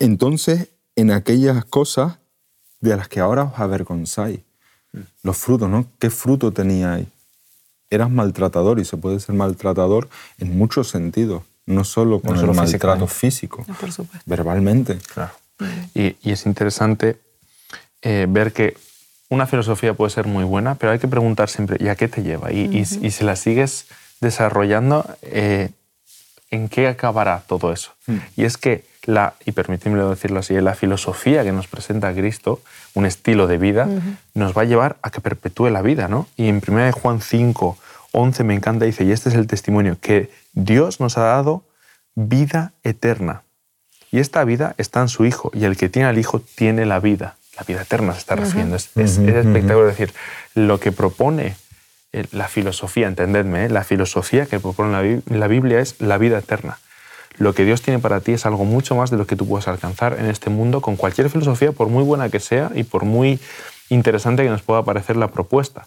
Entonces, 0.00 0.68
en 0.96 1.12
aquellas 1.12 1.64
cosas 1.64 2.18
de 2.80 2.96
las 2.96 3.08
que 3.08 3.20
ahora 3.20 3.44
os 3.44 3.58
avergonzáis, 3.58 4.40
los 5.22 5.36
frutos, 5.36 5.68
¿no? 5.68 5.86
¿Qué 5.98 6.10
fruto 6.10 6.52
teníais? 6.52 7.06
Eras 7.90 8.10
maltratador 8.10 8.80
y 8.80 8.84
se 8.84 8.96
puede 8.96 9.20
ser 9.20 9.34
maltratador 9.34 10.08
en 10.38 10.56
muchos 10.56 10.88
sentidos, 10.88 11.42
no 11.66 11.84
solo 11.84 12.20
con 12.20 12.36
no 12.36 12.42
el 12.42 12.52
maltrato 12.52 13.06
físico, 13.06 13.64
no, 13.66 13.74
por 13.74 13.92
supuesto. 13.92 14.22
verbalmente. 14.26 14.98
Claro. 15.12 15.32
Y, 15.94 16.16
y, 16.22 16.32
es 16.32 16.44
interesante 16.46 17.18
eh, 18.02 18.26
ver 18.28 18.52
que 18.52 18.76
una 19.30 19.46
filosofía 19.46 19.94
puede 19.94 20.10
ser 20.10 20.26
muy 20.26 20.44
buena, 20.44 20.74
pero 20.74 20.92
hay 20.92 20.98
que 20.98 21.08
preguntar 21.08 21.48
siempre, 21.48 21.78
¿y 21.80 21.88
a 21.88 21.96
qué 21.96 22.08
te 22.08 22.22
lleva? 22.22 22.52
Y, 22.52 22.66
uh 22.66 22.70
-huh. 22.70 22.98
y, 23.02 23.06
y 23.06 23.10
si 23.10 23.24
la 23.24 23.36
sigues 23.36 23.86
desarrollando, 24.20 25.06
eh, 25.22 25.70
¿en 26.50 26.68
qué 26.68 26.88
acabará 26.88 27.42
todo 27.46 27.72
eso? 27.72 27.92
Uh 28.06 28.12
-huh. 28.12 28.22
Y 28.36 28.44
es 28.44 28.58
que 28.58 28.84
la, 29.06 29.34
y 29.44 29.52
permíteme 29.52 30.02
decirlo 30.02 30.40
así, 30.40 30.54
la 30.60 30.74
filosofía 30.74 31.44
que 31.44 31.52
nos 31.52 31.68
presenta 31.68 32.12
Cristo, 32.12 32.60
un 32.94 33.06
estilo 33.06 33.46
de 33.46 33.56
vida, 33.56 33.86
uh 33.86 33.98
-huh. 33.98 34.16
nos 34.34 34.56
va 34.56 34.62
a 34.62 34.64
llevar 34.64 34.96
a 35.02 35.10
que 35.10 35.20
perpetúe 35.20 35.70
la 35.70 35.80
vida, 35.80 36.08
¿no? 36.08 36.26
Y 36.36 36.48
en 36.48 36.60
1 36.66 36.92
Juan 36.92 37.20
5, 37.20 37.78
11 38.12 38.44
me 38.44 38.54
encanta, 38.54 38.84
dice, 38.84 39.04
y 39.04 39.12
este 39.12 39.28
es 39.28 39.34
el 39.36 39.46
testimonio, 39.46 39.96
que 40.00 40.30
Dios 40.52 41.00
nos 41.00 41.16
ha 41.18 41.22
dado 41.22 41.62
vida 42.14 42.72
eterna. 42.82 43.42
Y 44.10 44.18
esta 44.18 44.44
vida 44.44 44.74
está 44.76 45.00
en 45.02 45.08
su 45.08 45.24
Hijo, 45.24 45.50
y 45.54 45.64
el 45.64 45.76
que 45.76 45.88
tiene 45.88 46.08
al 46.08 46.18
Hijo 46.18 46.40
tiene 46.40 46.84
la 46.84 46.98
vida. 47.00 47.36
La 47.56 47.64
vida 47.64 47.82
eterna 47.82 48.12
se 48.12 48.18
está 48.18 48.34
uh 48.34 48.38
-huh. 48.38 48.40
refiriendo. 48.42 48.76
Es, 48.76 48.90
es, 48.96 49.18
es 49.18 49.34
espectacular 49.34 49.86
decir, 49.88 50.12
lo 50.54 50.80
que 50.80 50.90
propone 50.90 51.56
eh, 52.12 52.26
la 52.32 52.48
filosofía, 52.48 53.06
entendedme, 53.06 53.66
¿eh? 53.66 53.68
la 53.68 53.84
filosofía 53.84 54.46
que 54.46 54.58
propone 54.58 54.90
la, 54.92 55.38
la 55.38 55.46
Biblia 55.46 55.78
es 55.80 56.00
la 56.00 56.18
vida 56.18 56.38
eterna 56.38 56.78
lo 57.38 57.54
que 57.54 57.64
Dios 57.64 57.82
tiene 57.82 57.98
para 57.98 58.20
ti 58.20 58.32
es 58.32 58.46
algo 58.46 58.64
mucho 58.64 58.94
más 58.94 59.10
de 59.10 59.16
lo 59.16 59.26
que 59.26 59.36
tú 59.36 59.46
puedes 59.46 59.68
alcanzar 59.68 60.16
en 60.18 60.26
este 60.26 60.50
mundo 60.50 60.80
con 60.80 60.96
cualquier 60.96 61.30
filosofía, 61.30 61.72
por 61.72 61.88
muy 61.88 62.02
buena 62.02 62.28
que 62.28 62.40
sea 62.40 62.70
y 62.74 62.84
por 62.84 63.04
muy 63.04 63.38
interesante 63.88 64.42
que 64.42 64.50
nos 64.50 64.62
pueda 64.62 64.82
parecer 64.84 65.16
la 65.16 65.28
propuesta. 65.28 65.86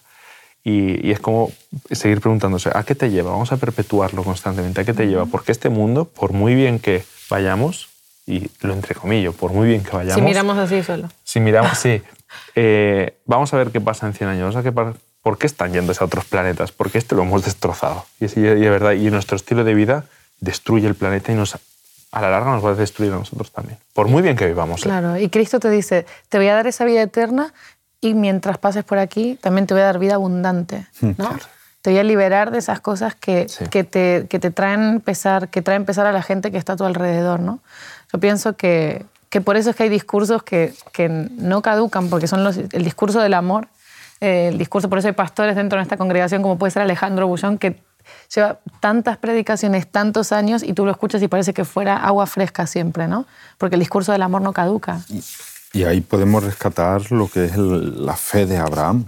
Y, 0.62 1.06
y, 1.06 1.10
es 1.10 1.20
como 1.20 1.50
seguir 1.90 2.20
preguntándose, 2.20 2.70
¿a 2.74 2.82
qué 2.82 2.94
te 2.94 3.10
lleva? 3.10 3.30
Vamos 3.30 3.50
a 3.50 3.56
perpetuarlo 3.56 4.22
constantemente. 4.22 4.82
¿A 4.82 4.84
qué 4.84 4.92
te 4.92 5.06
lleva? 5.06 5.24
Porque 5.24 5.52
este 5.52 5.70
mundo, 5.70 6.04
por 6.04 6.32
muy 6.32 6.54
bien 6.54 6.78
que 6.78 7.02
vayamos, 7.30 7.88
y 8.26 8.50
lo 8.60 8.72
entrecomillo, 8.74 9.32
por 9.32 9.52
muy 9.52 9.68
bien 9.68 9.82
que 9.82 9.90
vayamos. 9.90 10.14
Si 10.14 10.20
miramos 10.20 10.58
así 10.58 10.82
solo. 10.82 11.08
Si 11.24 11.40
miramos, 11.40 11.76
sí. 11.78 12.02
Eh, 12.54 13.14
vamos 13.26 13.52
a 13.52 13.56
ver 13.56 13.70
qué 13.70 13.80
pasa 13.80 14.06
en 14.06 14.12
100 14.12 14.30
años. 14.30 14.54
Vamos 14.54 14.56
a 14.56 14.70
ver 14.70 14.94
¿Por 15.22 15.36
qué 15.36 15.46
están 15.46 15.72
yendo 15.72 15.92
a 15.98 16.04
otros 16.04 16.24
planetas? 16.24 16.72
Porque 16.72 16.96
este 16.96 17.14
lo 17.14 17.22
hemos 17.22 17.44
destrozado. 17.44 18.06
Y, 18.20 18.24
es, 18.24 18.34
verdad, 18.34 18.92
y 18.92 19.10
nuestro 19.10 19.36
estilo 19.36 19.64
de 19.64 19.74
vida 19.74 20.04
destruye 20.40 20.86
el 20.86 20.94
planeta 20.94 21.32
y 21.32 21.34
nos, 21.34 21.56
a 22.12 22.20
la 22.20 22.30
larga 22.30 22.52
nos 22.52 22.64
va 22.64 22.70
a 22.70 22.74
destruir 22.74 23.12
a 23.12 23.16
nosotros 23.16 23.52
también. 23.52 23.78
Por 23.92 24.08
muy 24.08 24.22
bien 24.22 24.36
que 24.36 24.46
vivamos. 24.46 24.80
¿eh? 24.82 24.84
Claro, 24.84 25.16
y 25.16 25.28
Cristo 25.28 25.60
te 25.60 25.70
dice, 25.70 26.06
te 26.28 26.38
voy 26.38 26.48
a 26.48 26.54
dar 26.54 26.66
esa 26.66 26.84
vida 26.84 27.02
eterna 27.02 27.52
y 28.00 28.14
mientras 28.14 28.58
pases 28.58 28.84
por 28.84 28.98
aquí 28.98 29.38
también 29.40 29.66
te 29.66 29.74
voy 29.74 29.82
a 29.82 29.86
dar 29.86 29.98
vida 29.98 30.14
abundante. 30.14 30.86
Hmm, 31.00 31.12
¿no? 31.18 31.30
Te 31.82 31.90
voy 31.90 31.98
a 31.98 32.04
liberar 32.04 32.50
de 32.50 32.58
esas 32.58 32.80
cosas 32.80 33.14
que, 33.14 33.46
que, 33.70 33.84
te, 33.84 34.26
que 34.28 34.38
te 34.38 34.50
traen 34.50 35.00
pesar, 35.00 35.48
que 35.48 35.62
traen 35.62 35.86
pesar 35.86 36.06
a 36.06 36.12
la 36.12 36.22
gente 36.22 36.50
que 36.50 36.58
está 36.58 36.74
a 36.74 36.76
tu 36.76 36.84
alrededor. 36.84 37.40
¿no? 37.40 37.60
Yo 38.12 38.20
pienso 38.20 38.54
que, 38.54 39.06
que 39.30 39.40
por 39.40 39.56
eso 39.56 39.70
es 39.70 39.76
que 39.76 39.84
hay 39.84 39.88
discursos 39.88 40.42
que, 40.42 40.74
que 40.92 41.08
no 41.08 41.62
caducan, 41.62 42.10
porque 42.10 42.26
son 42.26 42.44
los, 42.44 42.58
el 42.58 42.84
discurso 42.84 43.20
del 43.20 43.32
amor, 43.32 43.68
eh, 44.20 44.48
el 44.48 44.58
discurso, 44.58 44.90
por 44.90 44.98
eso 44.98 45.08
hay 45.08 45.14
pastores 45.14 45.56
dentro 45.56 45.78
de 45.78 45.84
esta 45.84 45.96
congregación, 45.96 46.42
como 46.42 46.58
puede 46.58 46.70
ser 46.70 46.82
Alejandro 46.82 47.26
Bullón, 47.26 47.56
que 47.56 47.80
lleva 48.34 48.60
tantas 48.80 49.16
predicaciones, 49.18 49.90
tantos 49.90 50.32
años, 50.32 50.62
y 50.62 50.72
tú 50.72 50.84
lo 50.84 50.90
escuchas 50.90 51.22
y 51.22 51.28
parece 51.28 51.54
que 51.54 51.64
fuera 51.64 51.96
agua 51.96 52.26
fresca 52.26 52.66
siempre, 52.66 53.08
¿no? 53.08 53.26
Porque 53.58 53.76
el 53.76 53.80
discurso 53.80 54.12
del 54.12 54.22
amor 54.22 54.42
no 54.42 54.52
caduca. 54.52 55.00
Y, 55.72 55.84
ahí 55.84 56.00
podemos 56.00 56.42
rescatar 56.42 57.12
lo 57.12 57.28
que 57.28 57.44
es 57.44 57.56
la 57.56 58.16
fe 58.16 58.46
de 58.46 58.58
Abraham, 58.58 59.06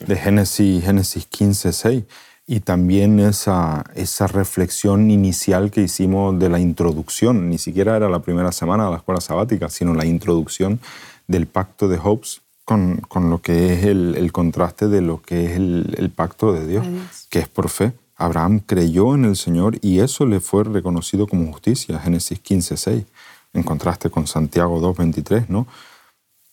de 0.00 0.16
Génesis, 0.16 0.84
Génesis 0.84 1.26
15, 1.26 1.72
6 1.72 2.04
y 2.46 2.60
también 2.60 3.18
esa, 3.18 3.84
esa 3.94 4.28
reflexión 4.28 5.10
inicial 5.10 5.72
que 5.72 5.82
hicimos 5.82 6.38
de 6.38 6.48
la 6.48 6.60
introducción, 6.60 7.50
ni 7.50 7.58
siquiera 7.58 7.96
era 7.96 8.08
la 8.08 8.20
primera 8.20 8.52
semana 8.52 8.84
de 8.84 8.90
la 8.92 8.96
escuela 8.98 9.20
sabática, 9.20 9.68
sino 9.68 9.94
la 9.94 10.06
introducción 10.06 10.78
del 11.26 11.46
pacto 11.46 11.88
de 11.88 11.98
Hobbes 11.98 12.42
con, 12.64 12.98
con 13.08 13.30
lo 13.30 13.42
que 13.42 13.72
es 13.72 13.84
el, 13.84 14.14
el, 14.16 14.30
contraste 14.30 14.86
de 14.86 15.00
lo 15.00 15.22
que 15.22 15.46
es 15.46 15.56
el, 15.56 15.94
el 15.98 16.10
pacto 16.10 16.52
de 16.52 16.66
Dios, 16.66 16.86
que 17.30 17.40
es 17.40 17.48
por 17.48 17.68
fe. 17.68 17.92
Abraham 18.16 18.60
creyó 18.60 19.14
en 19.14 19.24
el 19.24 19.36
Señor 19.36 19.78
y 19.82 20.00
eso 20.00 20.26
le 20.26 20.40
fue 20.40 20.64
reconocido 20.64 21.26
como 21.26 21.52
justicia, 21.52 21.98
Génesis 21.98 22.40
15, 22.40 22.76
6, 22.76 23.04
en 23.52 23.62
contraste 23.62 24.10
con 24.10 24.26
Santiago 24.26 24.80
2, 24.80 24.96
23, 24.96 25.50
¿no? 25.50 25.66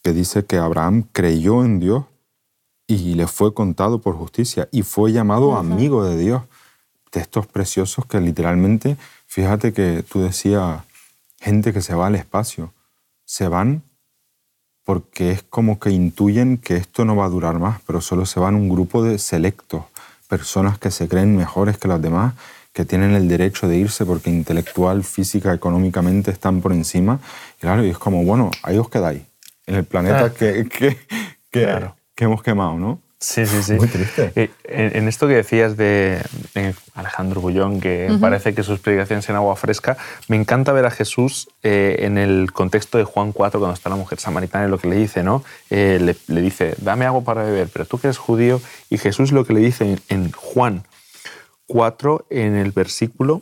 que 0.03 0.12
dice 0.12 0.46
que 0.46 0.58
Abraham 0.58 1.05
creyó 1.12 1.63
en 1.63 1.79
Dios 1.79 2.03
y 2.88 3.15
le 3.15 3.27
fue 3.27 3.53
contado 3.53 4.00
por 4.00 4.15
justicia 4.15 4.67
y 4.72 4.84
fue 4.84 5.13
llamado 5.13 5.55
amigo 5.55 6.03
de 6.03 6.17
Dios. 6.17 6.43
Textos 7.10 7.48
preciosos 7.48 8.05
que 8.05 8.20
literalmente, 8.20 8.98
fíjate 9.27 9.72
que 9.72 10.03
tú 10.03 10.22
decías, 10.22 10.84
gente 11.39 11.72
que 11.72 11.82
se 11.82 11.96
va 11.96 12.08
al 12.08 12.15
espacio, 12.15 12.74
se 13.24 13.48
van 13.48 13.84
porque 14.84 15.32
es 15.32 15.43
como 15.43 15.79
que 15.79 15.91
intuyen 15.91 16.58
que 16.58 16.75
esto 16.75 17.05
no 17.05 17.15
va 17.15 17.25
a 17.25 17.29
durar 17.29 17.58
más, 17.58 17.79
pero 17.88 18.01
solo 18.01 18.25
se 18.25 18.41
van 18.41 18.55
un 18.55 18.67
grupo 18.67 19.01
de 19.01 19.17
selectos, 19.17 19.86
personas 20.34 20.80
que 20.80 20.90
se 20.90 21.08
creen 21.08 21.38
mejores 21.38 21.78
que 21.78 21.88
las 21.88 22.02
demás, 22.02 22.34
que 22.74 22.86
tienen 22.86 23.12
el 23.13 23.28
derecho 23.28 23.68
de 23.68 23.78
irse 23.78 24.04
porque 24.04 24.32
intelectual, 24.32 25.04
física, 25.04 25.54
económicamente 25.54 26.32
están 26.32 26.60
por 26.60 26.74
encima. 26.74 27.20
Y 27.60 27.62
claro, 27.62 27.86
y 27.86 27.90
es 27.92 28.00
como, 28.00 28.24
bueno, 28.24 28.50
ahí 28.63 28.80
os 28.80 28.90
quedáis, 28.90 29.22
en 29.68 29.75
el 29.75 29.84
planeta 29.84 30.34
que, 30.34 30.68
que, 30.68 30.98
claro 31.52 31.96
que 32.16 32.25
hemos 32.25 32.42
quemado, 32.44 32.78
¿no? 32.78 33.00
Sí, 33.24 33.46
sí, 33.46 33.63
sí. 33.63 33.74
Muy 33.75 33.88
triste. 33.88 34.34
Eh, 34.36 34.51
en, 34.65 35.08
esto 35.08 35.30
que 35.30 35.36
decías 35.36 35.77
de 35.77 36.22
Alejandro 36.94 37.39
Bullón, 37.39 37.80
que 37.80 38.18
parece 38.20 38.53
que 38.53 38.63
sus 38.63 38.80
predicaciones 38.80 39.30
en 39.30 39.38
agua 39.38 39.56
fresca, 39.56 39.96
me 40.27 40.36
encanta 40.36 40.74
ver 40.74 40.86
a 40.86 40.92
Jesús 40.92 41.48
eh, 41.63 41.96
en 42.00 42.18
el 42.18 42.51
contexto 42.51 42.98
de 42.98 43.06
Juan 43.06 43.32
4, 43.32 43.62
cuando 43.62 43.75
está 43.75 43.89
la 43.89 43.96
mujer 43.96 44.20
samaritana 44.20 44.68
y 44.68 44.70
lo 44.70 44.77
que 44.77 44.89
le 44.89 44.98
dice, 44.98 45.24
¿no? 45.24 45.42
Eh, 45.70 46.15
le, 46.27 46.42
dice, 46.42 46.75
dame 46.80 47.06
agua 47.06 47.24
para 47.24 47.44
beber, 47.44 47.70
pero 47.72 47.86
tú 47.86 47.98
que 47.98 48.08
eres 48.08 48.18
judío, 48.18 48.60
y 48.89 48.98
Jesús 48.98 49.32
lo 49.32 49.46
que 49.46 49.53
le 49.53 49.62
dice 49.62 49.98
en, 50.10 50.32
Juan 50.34 50.84
4, 51.68 52.25
en 52.30 52.58
el 52.58 52.74
versículo 52.74 53.42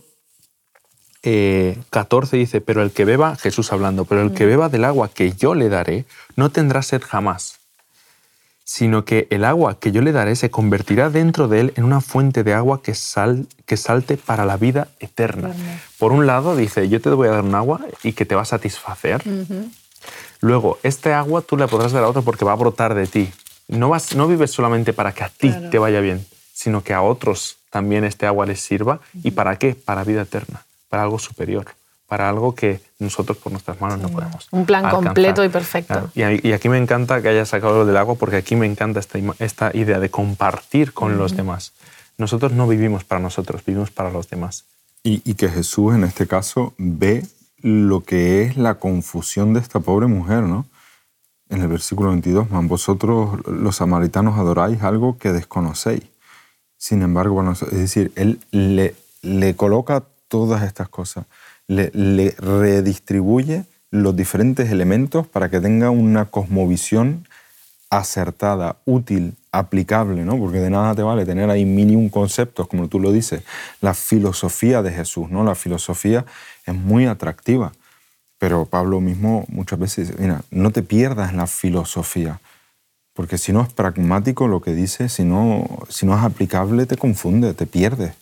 14 1.24 2.38
dice, 2.38 2.62
pero 2.62 2.84
el 2.84 2.92
que 2.92 3.06
beba, 3.06 3.36
Jesús 3.36 3.74
hablando, 3.74 4.06
pero 4.06 4.22
el 4.22 4.32
que 4.32 4.46
beba 4.46 4.70
del 4.70 4.86
agua 4.86 5.10
que 5.10 5.34
yo 5.34 5.56
le 5.56 5.70
daré, 5.70 6.06
no 6.36 6.52
tendrá 6.52 6.84
sed 6.84 7.02
jamás 7.04 7.61
sino 8.64 9.06
que 9.06 9.28
el 9.30 9.44
agua 9.44 9.80
que 9.80 9.92
yo 9.92 10.02
le 10.02 10.12
daré 10.12 10.36
se 10.36 10.50
convertirá 10.50 11.10
dentro 11.10 11.48
de 11.48 11.60
él 11.60 11.74
en 11.76 11.84
una 11.84 12.02
fuente 12.02 12.44
de 12.44 12.54
agua 12.54 12.82
que, 12.82 12.96
sal, 12.96 13.48
que 13.66 13.78
salte 13.78 14.18
para 14.18 14.46
la 14.46 14.58
vida 14.58 14.88
eterna. 15.00 15.52
Por 15.98 16.12
un 16.12 16.26
lado, 16.28 16.56
dice, 16.56 16.88
yo 16.88 17.02
te 17.02 17.10
voy 17.10 17.28
a 17.28 17.32
dar 17.32 17.44
un 17.44 17.56
agua 17.56 17.82
y 18.04 18.14
que 18.14 18.26
te 18.26 18.36
va 18.36 18.44
a 18.44 18.46
satisfacer. 18.46 19.22
Luego, 20.40 20.80
este 20.84 21.14
agua 21.14 21.42
tú 21.42 21.58
le 21.58 21.68
podrás 21.68 21.92
dar 21.92 22.04
a 22.04 22.08
otro 22.08 22.22
porque 22.22 22.46
va 22.46 22.54
a 22.54 22.56
brotar 22.56 22.96
de 22.96 23.08
ti. 23.08 23.32
No, 23.68 23.90
vas, 23.90 24.16
no 24.16 24.28
vives 24.28 24.52
solamente 24.52 24.94
para 24.94 25.14
que 25.14 25.24
a 25.24 25.30
ti 25.30 25.54
te 25.70 25.78
vaya 25.78 26.02
bien, 26.02 26.26
sino 26.54 26.84
que 26.84 26.94
a 26.94 27.02
otros 27.02 27.58
también 27.70 28.04
este 28.04 28.26
agua 28.26 28.46
les 28.46 28.62
sirva. 28.62 29.00
¿Y 29.24 29.32
para 29.32 29.58
qué? 29.58 29.76
Para 29.76 30.04
vida 30.04 30.22
eterna, 30.22 30.66
para 30.90 31.04
algo 31.04 31.20
superior 31.20 31.66
para 32.12 32.28
algo 32.28 32.54
que 32.54 32.82
nosotros 33.00 33.38
por 33.38 33.54
nuestras 33.54 33.80
manos 33.80 34.00
no 34.00 34.10
podemos. 34.10 34.50
Un 34.52 34.66
plan 34.66 34.90
completo 34.90 35.46
y 35.46 35.48
perfecto. 35.48 36.10
Y, 36.14 36.52
aquí 36.52 36.68
me 36.68 36.78
encanta 36.78 37.22
que 37.22 37.30
hayas 37.30 37.48
sacado 37.48 37.78
lo 37.78 37.86
del 37.86 37.96
agua 37.96 38.16
porque 38.16 38.36
aquí 38.36 38.58
me 38.58 38.66
encanta 38.66 39.00
esta, 39.00 39.18
esta 39.40 39.72
idea 39.74 39.98
de 39.98 40.10
compartir 40.10 40.92
con 40.92 41.18
los 41.18 41.38
demás. 41.38 41.72
Nosotros 42.18 42.52
no 42.52 42.68
vivimos 42.68 43.06
para 43.06 43.22
nosotros, 43.22 43.64
vivimos 43.64 43.92
para 43.92 44.12
los 44.12 44.30
demás. 44.30 44.66
Y, 45.04 45.22
y, 45.24 45.36
que 45.36 45.48
Jesús 45.48 45.96
en 45.96 46.04
este 46.04 46.28
caso 46.28 46.74
ve 46.78 47.26
lo 47.62 48.02
que 48.02 48.42
es 48.42 48.58
la 48.58 48.74
confusión 48.74 49.54
de 49.54 49.62
esta 49.62 49.80
pobre 49.80 50.08
mujer, 50.08 50.44
¿no? 50.44 50.66
En 51.48 51.62
el 51.62 51.70
versículo 51.70 52.10
22, 52.10 52.50
vosotros 52.68 53.40
los 53.48 53.78
samaritanos 53.78 54.38
adoráis 54.38 54.84
algo 54.84 55.18
que 55.18 55.32
desconocéis. 55.32 56.04
Sin 56.76 57.04
embargo, 57.04 57.36
bueno, 57.36 57.54
es 57.54 57.72
decir, 57.72 58.12
Él 58.18 58.42
le, 58.52 58.96
le 59.22 59.56
coloca 59.56 60.04
todas 60.28 60.64
estas 60.64 60.90
cosas 60.90 61.26
le, 61.72 62.36
redistribuye 62.38 63.66
los 63.92 64.16
diferentes 64.16 64.70
elementos 64.72 65.28
para 65.28 65.50
que 65.50 65.60
tenga 65.60 65.90
una 65.90 66.26
cosmovisión 66.26 67.28
acertada, 67.90 68.78
útil, 68.86 69.36
aplicable, 69.52 70.24
¿no? 70.24 70.38
Porque 70.38 70.60
de 70.60 70.70
nada 70.70 70.96
te 70.96 71.04
vale 71.04 71.26
tener 71.26 71.50
ahí 71.50 71.66
mil 71.66 71.96
un 71.96 72.10
conceptos, 72.10 72.68
como 72.68 72.88
tú 72.88 73.00
lo 73.00 73.12
dices. 73.12 73.44
La 73.82 73.94
filosofía 73.94 74.82
de 74.82 74.92
Jesús, 74.92 75.30
¿no? 75.30 75.44
La 75.44 75.56
filosofía 75.56 76.26
es 76.66 76.74
muy 76.74 77.06
atractiva, 77.06 77.74
pero 78.38 78.66
Pablo 78.66 79.02
mismo 79.02 79.46
muchas 79.50 79.78
veces 79.78 80.08
dice, 80.08 80.22
mira, 80.22 80.42
no 80.52 80.72
te 80.72 80.84
pierdas 80.84 81.32
en 81.32 81.38
la 81.38 81.48
filosofía, 81.48 82.40
porque 83.14 83.38
si 83.38 83.52
no 83.52 83.62
es 83.62 83.74
pragmático 83.74 84.48
lo 84.48 84.62
que 84.62 84.74
dice, 84.74 85.10
si 85.10 85.26
no, 85.26 85.68
si 85.90 86.06
no 86.06 86.18
es 86.18 86.24
aplicable, 86.24 86.86
te 86.86 86.96
confunde, 86.96 87.54
te 87.54 87.66
pierdes. 87.66 88.14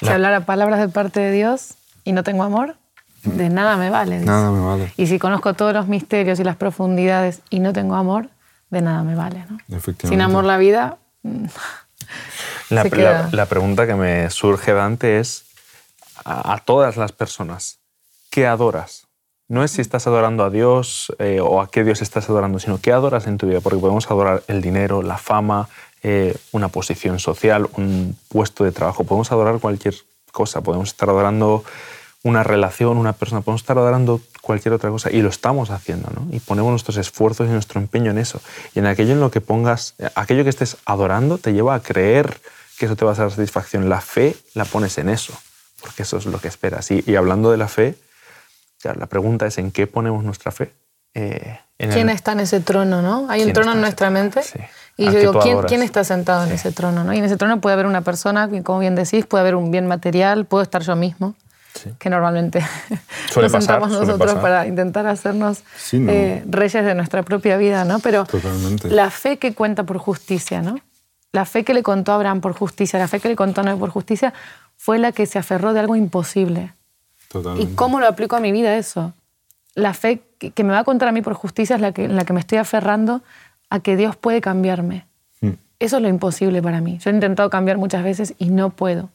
Si 0.00 0.08
hablara 0.08 0.46
palabras 0.46 0.80
de 0.80 0.88
parte 0.88 1.20
de 1.20 1.32
Dios 1.32 1.74
y 2.04 2.12
no 2.12 2.24
tengo 2.24 2.44
amor, 2.44 2.76
de 3.24 3.48
nada 3.48 3.76
me 3.76 3.90
vale. 3.90 4.20
Nada 4.20 4.50
me 4.50 4.60
vale. 4.60 4.92
Y 4.96 5.06
si 5.06 5.18
conozco 5.18 5.54
todos 5.54 5.72
los 5.72 5.86
misterios 5.88 6.40
y 6.40 6.44
las 6.44 6.56
profundidades 6.56 7.40
y 7.50 7.60
no 7.60 7.72
tengo 7.72 7.94
amor, 7.94 8.28
de 8.70 8.82
nada 8.82 9.02
me 9.02 9.14
vale. 9.14 9.44
¿no? 9.48 9.80
Sin 10.02 10.20
amor 10.20 10.44
la 10.44 10.58
vida... 10.58 10.98
Mm, 11.22 11.44
la, 12.70 13.28
la, 13.30 13.46
pregunta 13.46 13.86
que 13.86 13.94
me 13.94 14.28
surge, 14.30 14.72
Dante, 14.72 15.20
es 15.20 15.44
a, 16.24 16.58
todas 16.64 16.96
las 16.96 17.12
personas, 17.12 17.78
¿qué 18.30 18.46
adoras? 18.46 19.06
No 19.48 19.64
es 19.64 19.72
si 19.72 19.80
estás 19.80 20.06
adorando 20.06 20.44
a 20.44 20.50
Dios 20.50 21.12
eh, 21.18 21.40
o 21.40 21.60
a 21.60 21.70
qué 21.70 21.84
Dios 21.84 22.00
estás 22.00 22.28
adorando, 22.30 22.58
sino 22.58 22.80
qué 22.80 22.92
adoras 22.92 23.26
en 23.26 23.38
tu 23.38 23.46
vida, 23.46 23.60
porque 23.60 23.78
podemos 23.78 24.10
adorar 24.10 24.42
el 24.48 24.62
dinero, 24.62 25.02
la 25.02 25.18
fama, 25.18 25.68
eh, 26.02 26.36
una 26.52 26.68
posición 26.68 27.18
social, 27.18 27.68
un 27.76 28.16
puesto 28.28 28.64
de 28.64 28.72
trabajo, 28.72 29.04
podemos 29.04 29.30
adorar 29.32 29.58
cualquier 29.58 29.94
cosa, 30.32 30.62
podemos 30.62 30.88
estar 30.88 31.08
adorando 31.08 31.64
una 32.24 32.44
relación, 32.44 32.98
una 32.98 33.12
persona, 33.12 33.40
podemos 33.40 33.62
estar 33.62 33.76
adorando 33.76 34.20
cualquier 34.40 34.74
otra 34.74 34.90
cosa 34.90 35.10
y 35.10 35.22
lo 35.22 35.28
estamos 35.28 35.70
haciendo, 35.70 36.08
¿no? 36.14 36.26
Y 36.34 36.38
ponemos 36.40 36.70
nuestros 36.70 36.96
esfuerzos 36.96 37.48
y 37.48 37.50
nuestro 37.50 37.80
empeño 37.80 38.10
en 38.12 38.18
eso. 38.18 38.40
Y 38.74 38.78
en 38.78 38.86
aquello 38.86 39.12
en 39.12 39.20
lo 39.20 39.30
que 39.30 39.40
pongas, 39.40 39.94
aquello 40.14 40.44
que 40.44 40.50
estés 40.50 40.76
adorando 40.84 41.38
te 41.38 41.52
lleva 41.52 41.74
a 41.74 41.80
creer 41.80 42.40
que 42.78 42.86
eso 42.86 42.96
te 42.96 43.04
va 43.04 43.12
a 43.12 43.14
dar 43.14 43.30
satisfacción. 43.30 43.88
La 43.88 44.00
fe 44.00 44.36
la 44.54 44.64
pones 44.64 44.98
en 44.98 45.08
eso, 45.08 45.34
porque 45.80 46.02
eso 46.02 46.16
es 46.16 46.26
lo 46.26 46.40
que 46.40 46.48
esperas. 46.48 46.90
Y, 46.90 47.16
hablando 47.16 47.50
de 47.50 47.56
la 47.56 47.68
fe, 47.68 47.96
la 48.84 49.06
pregunta 49.06 49.46
es 49.46 49.58
en 49.58 49.72
qué 49.72 49.88
ponemos 49.88 50.22
nuestra 50.22 50.52
fe. 50.52 50.72
Eh, 51.14 51.58
¿Quién 51.76 52.08
está 52.08 52.32
en 52.32 52.40
ese 52.40 52.60
trono, 52.60 53.02
no? 53.02 53.26
Hay 53.28 53.42
un 53.42 53.52
trono 53.52 53.72
en 53.72 53.80
nuestra 53.80 54.10
mente. 54.10 54.42
Sí. 54.42 54.60
Y 54.96 55.06
yo 55.06 55.18
digo, 55.18 55.40
¿quién, 55.40 55.62
¿quién, 55.62 55.82
está 55.82 56.04
sentado 56.04 56.44
en 56.44 56.52
ese 56.52 56.70
trono? 56.70 57.02
¿no? 57.02 57.12
Y 57.12 57.18
en 57.18 57.24
ese 57.24 57.36
trono 57.36 57.60
puede 57.60 57.74
haber 57.74 57.86
una 57.86 58.02
persona, 58.02 58.48
como 58.62 58.78
bien 58.78 58.94
decís, 58.94 59.26
puede 59.26 59.40
haber 59.40 59.56
un 59.56 59.70
bien 59.70 59.86
material, 59.86 60.44
puedo 60.44 60.62
estar 60.62 60.82
yo 60.82 60.94
mismo 60.94 61.34
que 61.98 62.10
normalmente 62.10 62.64
nos 63.36 63.52
sentamos 63.52 63.90
nosotros 63.90 64.34
para 64.34 64.66
intentar 64.66 65.06
hacernos 65.06 65.62
eh, 65.92 66.44
reyes 66.48 66.84
de 66.84 66.94
nuestra 66.94 67.22
propia 67.22 67.56
vida, 67.56 67.84
¿no? 67.84 67.98
Pero 68.00 68.26
la 68.84 69.10
fe 69.10 69.38
que 69.38 69.54
cuenta 69.54 69.84
por 69.84 69.98
justicia, 69.98 70.62
¿no? 70.62 70.78
La 71.32 71.44
fe 71.44 71.64
que 71.64 71.74
le 71.74 71.82
contó 71.82 72.12
a 72.12 72.16
Abraham 72.16 72.40
por 72.40 72.52
justicia, 72.52 72.98
la 72.98 73.08
fe 73.08 73.20
que 73.20 73.28
le 73.28 73.36
contó 73.36 73.62
a 73.62 73.64
Noé 73.64 73.76
por 73.76 73.90
justicia, 73.90 74.34
fue 74.76 74.98
la 74.98 75.12
que 75.12 75.26
se 75.26 75.38
aferró 75.38 75.72
de 75.72 75.80
algo 75.80 75.96
imposible. 75.96 76.74
¿Y 77.58 77.66
cómo 77.74 78.00
lo 78.00 78.06
aplico 78.06 78.36
a 78.36 78.40
mi 78.40 78.52
vida 78.52 78.76
eso? 78.76 79.14
la 79.74 79.94
fe 79.94 80.22
que, 80.38 80.64
me 80.64 80.72
va 80.72 80.84
contra 80.84 81.12
mí 81.12 81.22
por 81.22 81.34
justicia 81.34 81.76
es 81.76 81.82
la 81.82 81.92
que, 81.92 82.04
en 82.04 82.16
la 82.16 82.24
que 82.24 82.32
me 82.32 82.40
estoy 82.40 82.58
aferrando 82.58 83.22
a 83.70 83.80
que 83.80 83.96
Dios 83.96 84.16
puede 84.16 84.40
cambiarme. 84.40 85.06
Mm. 85.40 85.52
Eso 85.78 85.96
es 85.96 86.02
lo 86.02 86.08
imposible 86.08 86.62
para 86.62 86.80
mí. 86.80 86.98
Yo 86.98 87.10
he 87.10 87.14
intentado 87.14 87.48
cambiar 87.50 87.78
muchas 87.78 88.04
veces 88.04 88.34
y 88.38 88.50
no 88.50 88.70
puedo. 88.70 89.10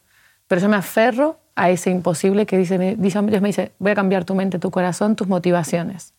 Pero 0.47 0.61
yo 0.61 0.69
me 0.69 0.77
aferro 0.77 1.37
a 1.55 1.69
ese 1.69 1.89
imposible 1.89 2.45
que 2.45 2.57
dice, 2.57 2.95
Dios 2.97 3.23
me 3.23 3.47
dice, 3.47 3.71
voy 3.79 3.91
a 3.91 3.95
cambiar 3.95 4.25
tu 4.25 4.35
mente, 4.35 4.59
tu 4.59 4.71
corazón, 4.71 5.15
tus 5.15 5.27
motivaciones. 5.27 6.13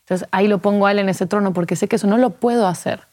Entonces 0.00 0.28
ahí 0.30 0.48
lo 0.48 0.58
pongo 0.58 0.86
a 0.86 0.92
Él 0.92 0.98
en 0.98 1.08
ese 1.08 1.26
trono 1.26 1.52
porque 1.52 1.76
sé 1.76 1.88
que 1.88 1.96
eso 1.96 2.06
no 2.06 2.18
lo 2.18 2.30
puedo 2.30 2.66
hacer. 2.66 3.06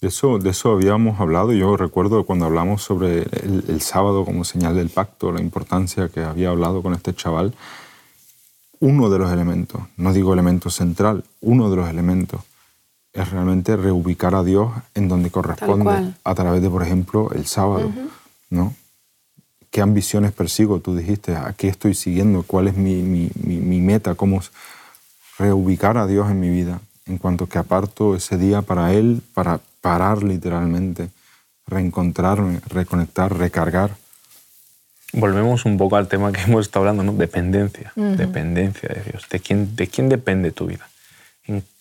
De 0.00 0.08
eso, 0.08 0.38
de 0.38 0.50
eso 0.50 0.70
habíamos 0.70 1.20
hablado. 1.20 1.52
Yo 1.52 1.76
recuerdo 1.76 2.24
cuando 2.24 2.46
hablamos 2.46 2.82
sobre 2.82 3.22
el, 3.42 3.80
sábado 3.80 4.24
como 4.24 4.44
señal 4.44 4.76
del 4.76 4.90
pacto, 4.90 5.32
la 5.32 5.40
importancia 5.40 6.08
que 6.08 6.20
había 6.20 6.50
hablado 6.50 6.82
con 6.82 6.94
este 6.94 7.12
chaval. 7.14 7.52
Uno 8.78 9.10
de 9.10 9.18
los 9.18 9.32
elementos, 9.32 9.80
no 9.96 10.12
digo 10.12 10.32
elemento 10.32 10.70
central, 10.70 11.24
uno 11.40 11.68
de 11.68 11.76
los 11.76 11.88
elementos 11.88 12.42
es 13.12 13.28
realmente 13.28 13.76
reubicar 13.76 14.36
a 14.36 14.44
Dios 14.44 14.70
en 14.94 15.08
donde 15.08 15.32
corresponde 15.32 16.14
a 16.22 16.34
través 16.36 16.62
de, 16.62 16.70
por 16.70 16.84
ejemplo, 16.84 17.32
el 17.32 17.46
sábado. 17.46 17.90
¿no? 18.50 18.74
¿Qué 19.70 19.80
ambiciones 19.80 20.32
persigo? 20.32 20.80
Tú 20.80 20.96
dijiste, 20.96 21.36
¿a 21.36 21.54
qué 21.56 21.68
estoy 21.68 21.94
siguiendo? 21.94 22.42
¿Cuál 22.42 22.68
es 22.68 22.76
mi, 22.76 22.96
mi, 23.02 23.30
mi 23.34 23.80
meta? 23.80 24.14
¿Cómo 24.14 24.40
reubicar 25.38 25.98
a 25.98 26.06
Dios 26.06 26.30
en 26.30 26.40
mi 26.40 26.48
vida? 26.48 26.80
En 27.06 27.18
cuanto 27.18 27.46
que 27.46 27.58
aparto 27.58 28.16
ese 28.16 28.36
día 28.36 28.62
para 28.62 28.92
Él, 28.92 29.22
para 29.34 29.60
parar 29.80 30.22
literalmente, 30.22 31.10
reencontrarme, 31.66 32.60
reconectar, 32.68 33.36
recargar. 33.36 33.90
Volvemos 35.12 35.64
un 35.64 35.78
poco 35.78 35.96
al 35.96 36.08
tema 36.08 36.32
que 36.32 36.40
hemos 36.46 36.66
estado 36.66 36.86
hablando, 36.86 37.02
¿no? 37.02 37.18
Dependencia, 37.18 37.92
dependencia 37.94 38.88
de 38.88 39.02
Dios. 39.10 39.28
¿De 39.30 39.40
quién, 39.40 39.76
¿De 39.76 39.86
quién 39.86 40.08
depende 40.08 40.50
tu 40.50 40.66
vida? 40.66 40.88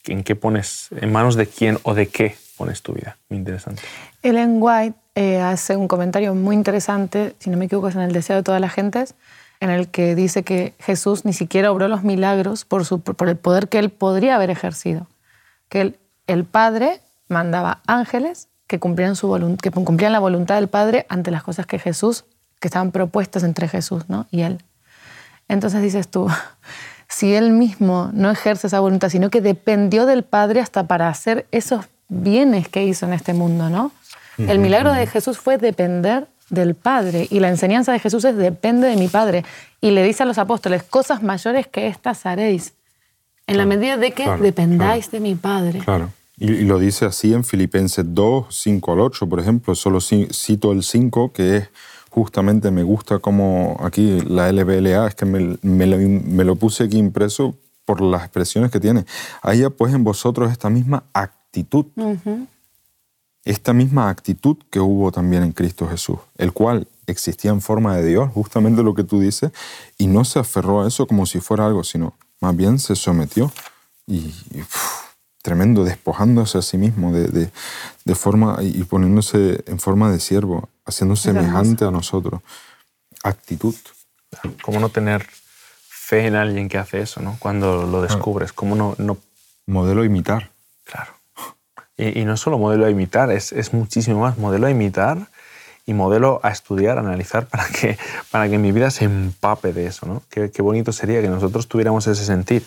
¿En, 0.06 0.24
qué 0.24 0.36
pones, 0.36 0.88
en 0.96 1.12
manos 1.12 1.36
de 1.36 1.46
quién 1.48 1.78
o 1.84 1.94
de 1.94 2.08
qué 2.08 2.38
pones 2.56 2.82
tu 2.82 2.94
vida? 2.94 3.18
Muy 3.28 3.40
interesante. 3.40 3.82
Ellen 4.24 4.58
White 4.62 4.98
eh, 5.18 5.42
hace 5.42 5.76
un 5.76 5.88
comentario 5.88 6.36
muy 6.36 6.56
interesante, 6.56 7.36
si 7.40 7.50
no 7.50 7.58
me 7.58 7.66
equivoco 7.66 7.88
es 7.88 7.96
en 7.96 8.02
el 8.02 8.12
deseo 8.14 8.36
de 8.36 8.44
todas 8.44 8.62
las 8.62 8.72
gentes, 8.72 9.16
en 9.60 9.72
el 9.72 9.88
que 9.88 10.14
dice 10.14 10.44
que 10.44 10.76
Jesús 10.78 11.26
ni 11.26 11.34
siquiera 11.34 11.72
obró 11.72 11.88
los 11.88 12.04
milagros 12.04 12.66
por, 12.66 12.84
el 13.28 13.36
poder 13.36 13.68
que 13.68 13.80
él 13.80 13.90
podría 13.90 14.36
haber 14.36 14.52
ejercido. 14.52 15.08
Que 15.70 15.82
el, 15.82 16.00
el 16.28 16.46
Padre 16.46 17.02
mandaba 17.30 17.82
ángeles 17.88 18.48
que 18.68 18.78
cumplían, 18.78 19.16
su 19.16 19.58
que 19.60 19.72
cumplían 19.72 20.12
la 20.12 20.20
voluntad 20.20 20.54
del 20.54 20.68
Padre 20.68 21.08
ante 21.10 21.32
las 21.32 21.42
cosas 21.42 21.66
que 21.66 21.80
Jesús, 21.80 22.26
que 22.60 22.68
estaban 22.68 22.92
propuestas 22.92 23.42
entre 23.42 23.68
Jesús 23.68 24.08
¿no? 24.10 24.28
y 24.30 24.42
Él. 24.42 24.64
Entonces 25.48 25.82
dices 25.82 26.10
tú, 26.10 26.28
si 27.10 27.34
Él 27.34 27.54
mismo 27.54 28.12
no 28.14 28.30
ejerce 28.30 28.68
esa 28.68 28.82
voluntad, 28.82 29.10
sino 29.10 29.32
que 29.32 29.42
dependió 29.42 30.06
del 30.06 30.24
Padre 30.24 30.62
hasta 30.62 30.84
para 30.86 31.10
hacer 31.10 31.48
esos 31.50 31.88
bienes 32.08 32.70
que 32.70 32.86
hizo 32.86 33.08
en 33.08 33.14
este 33.14 33.34
mundo, 33.34 33.72
¿no? 33.72 33.92
El 34.38 34.60
milagro 34.60 34.94
de 34.94 35.08
Jesús 35.08 35.38
fue 35.38 35.58
depender 35.58 36.28
del 36.50 36.76
Padre 36.76 37.28
y 37.30 37.40
la 37.40 37.50
enseñanza 37.50 37.92
de 37.92 38.00
Jesús 38.00 38.24
es 38.26 38.36
depende 38.38 38.88
de 38.88 38.96
mi 38.96 39.08
Padre. 39.08 39.44
Y 39.82 39.92
le 39.92 40.04
dice 40.04 40.24
a 40.24 40.26
los 40.26 40.38
apóstoles, 40.38 40.84
cosas 40.84 41.24
mayores 41.24 41.68
que 41.68 41.88
estas 41.88 42.26
haréis, 42.26 42.74
en 43.48 43.58
la 43.58 43.66
medida 43.66 43.98
de 43.98 44.12
que 44.12 44.30
dependáis 44.38 45.10
de 45.12 45.20
mi 45.20 45.36
Padre. 45.36 45.80
Claro. 45.80 46.12
Y, 46.40 46.66
lo 46.66 46.78
dice 46.78 47.06
así 47.06 47.34
en 47.34 47.44
Filipenses 47.44 48.06
2, 48.08 48.46
5 48.50 48.94
al 48.94 49.00
8, 49.00 49.28
por 49.28 49.40
ejemplo. 49.40 49.74
Solo 49.74 50.00
cito 50.02 50.72
el 50.72 50.84
5, 50.84 51.32
que 51.34 51.58
es 51.58 51.70
justamente, 52.12 52.70
me 52.72 52.84
gusta 52.84 53.20
como 53.20 53.78
aquí 53.82 54.22
la 54.22 54.52
LBLA, 54.52 55.08
es 55.08 55.16
que 55.16 55.26
me, 55.26 55.58
me, 55.62 56.44
lo, 56.44 56.56
puse 56.56 56.84
aquí 56.84 56.98
impreso 56.98 57.56
por 57.86 58.02
las 58.02 58.22
expresiones 58.22 58.70
que 58.70 58.80
tiene. 58.80 59.06
Haya 59.42 59.70
pues 59.70 59.94
en 59.94 60.04
vosotros 60.04 60.52
esta 60.52 60.70
misma 60.70 61.04
actitud. 61.14 61.86
Esta 63.48 63.72
misma 63.72 64.10
actitud 64.10 64.58
que 64.70 64.82
hubo 64.82 65.10
también 65.14 65.42
en 65.42 65.54
Cristo 65.54 65.88
Jesús, 65.88 66.20
el 66.38 66.52
cual 66.52 66.86
existía 67.06 67.50
en 67.52 67.62
forma 67.62 67.96
de 67.96 68.06
Dios, 68.06 68.30
justamente 68.34 68.84
lo 68.84 68.94
que 68.94 69.06
tú 69.06 69.22
dices, 69.22 69.52
y 69.98 70.08
no 70.08 70.26
se 70.26 70.40
aferró 70.40 70.84
a 70.84 70.88
eso 70.90 71.08
como 71.08 71.26
si 71.26 71.40
fuera 71.40 71.66
algo, 71.66 71.86
sino 71.86 72.14
más 72.42 72.58
bien 72.58 72.78
se 72.78 72.98
sometió. 72.98 73.50
Y, 74.06 74.34
tremendo, 75.42 75.86
despojándose 75.86 76.58
a 76.58 76.62
sí 76.62 76.78
mismo 76.78 77.14
de, 77.14 77.50
de, 78.04 78.16
forma 78.16 78.58
y 78.62 78.84
poniéndose 78.84 79.64
en 79.66 79.80
forma 79.80 80.12
de 80.12 80.20
siervo, 80.20 80.68
haciendo 80.86 81.16
semejante 81.16 81.86
a 81.86 81.92
nosotros. 81.92 82.42
Actitud. 83.24 83.76
¿Cómo 84.62 84.82
no 84.82 84.90
tener 84.90 85.26
fe 85.88 86.28
en 86.28 86.36
alguien 86.36 86.68
que 86.68 86.80
hace 86.80 87.00
eso, 87.00 87.22
¿no? 87.22 87.38
Cuando 87.40 87.86
lo 87.86 88.02
descubres? 88.02 88.52
¿Cómo 88.52 88.76
no, 88.76 88.96
no... 88.98 89.18
Modelo 89.68 90.04
imitar. 90.04 90.52
Claro. 90.84 91.17
Y, 91.98 92.22
y, 92.22 92.26
no 92.26 92.38
solo 92.38 92.58
modelo 92.58 92.86
a 92.86 92.90
imitar, 92.90 93.32
es, 93.32 93.52
es 93.52 93.74
muchísimo 93.74 94.20
más. 94.22 94.38
Modelo 94.38 94.68
a 94.68 94.72
imitar 94.72 95.28
y 95.86 95.94
modelo 95.94 96.40
a 96.44 96.52
estudiar, 96.52 96.98
a 96.98 97.02
analizar 97.02 97.48
para 97.48 97.68
que, 97.68 97.98
para 98.30 98.50
que 98.50 98.58
mi 98.58 98.72
vida 98.72 98.92
se 98.92 99.06
empape 99.06 99.74
de 99.74 99.88
eso. 99.88 100.06
¿no? 100.06 100.22
Qué, 100.30 100.52
qué 100.52 100.62
bonito 100.62 100.92
sería 100.92 101.22
que 101.22 101.30
nosotros 101.30 101.68
tuviéramos 101.68 102.06
ese 102.08 102.24
sentir 102.24 102.64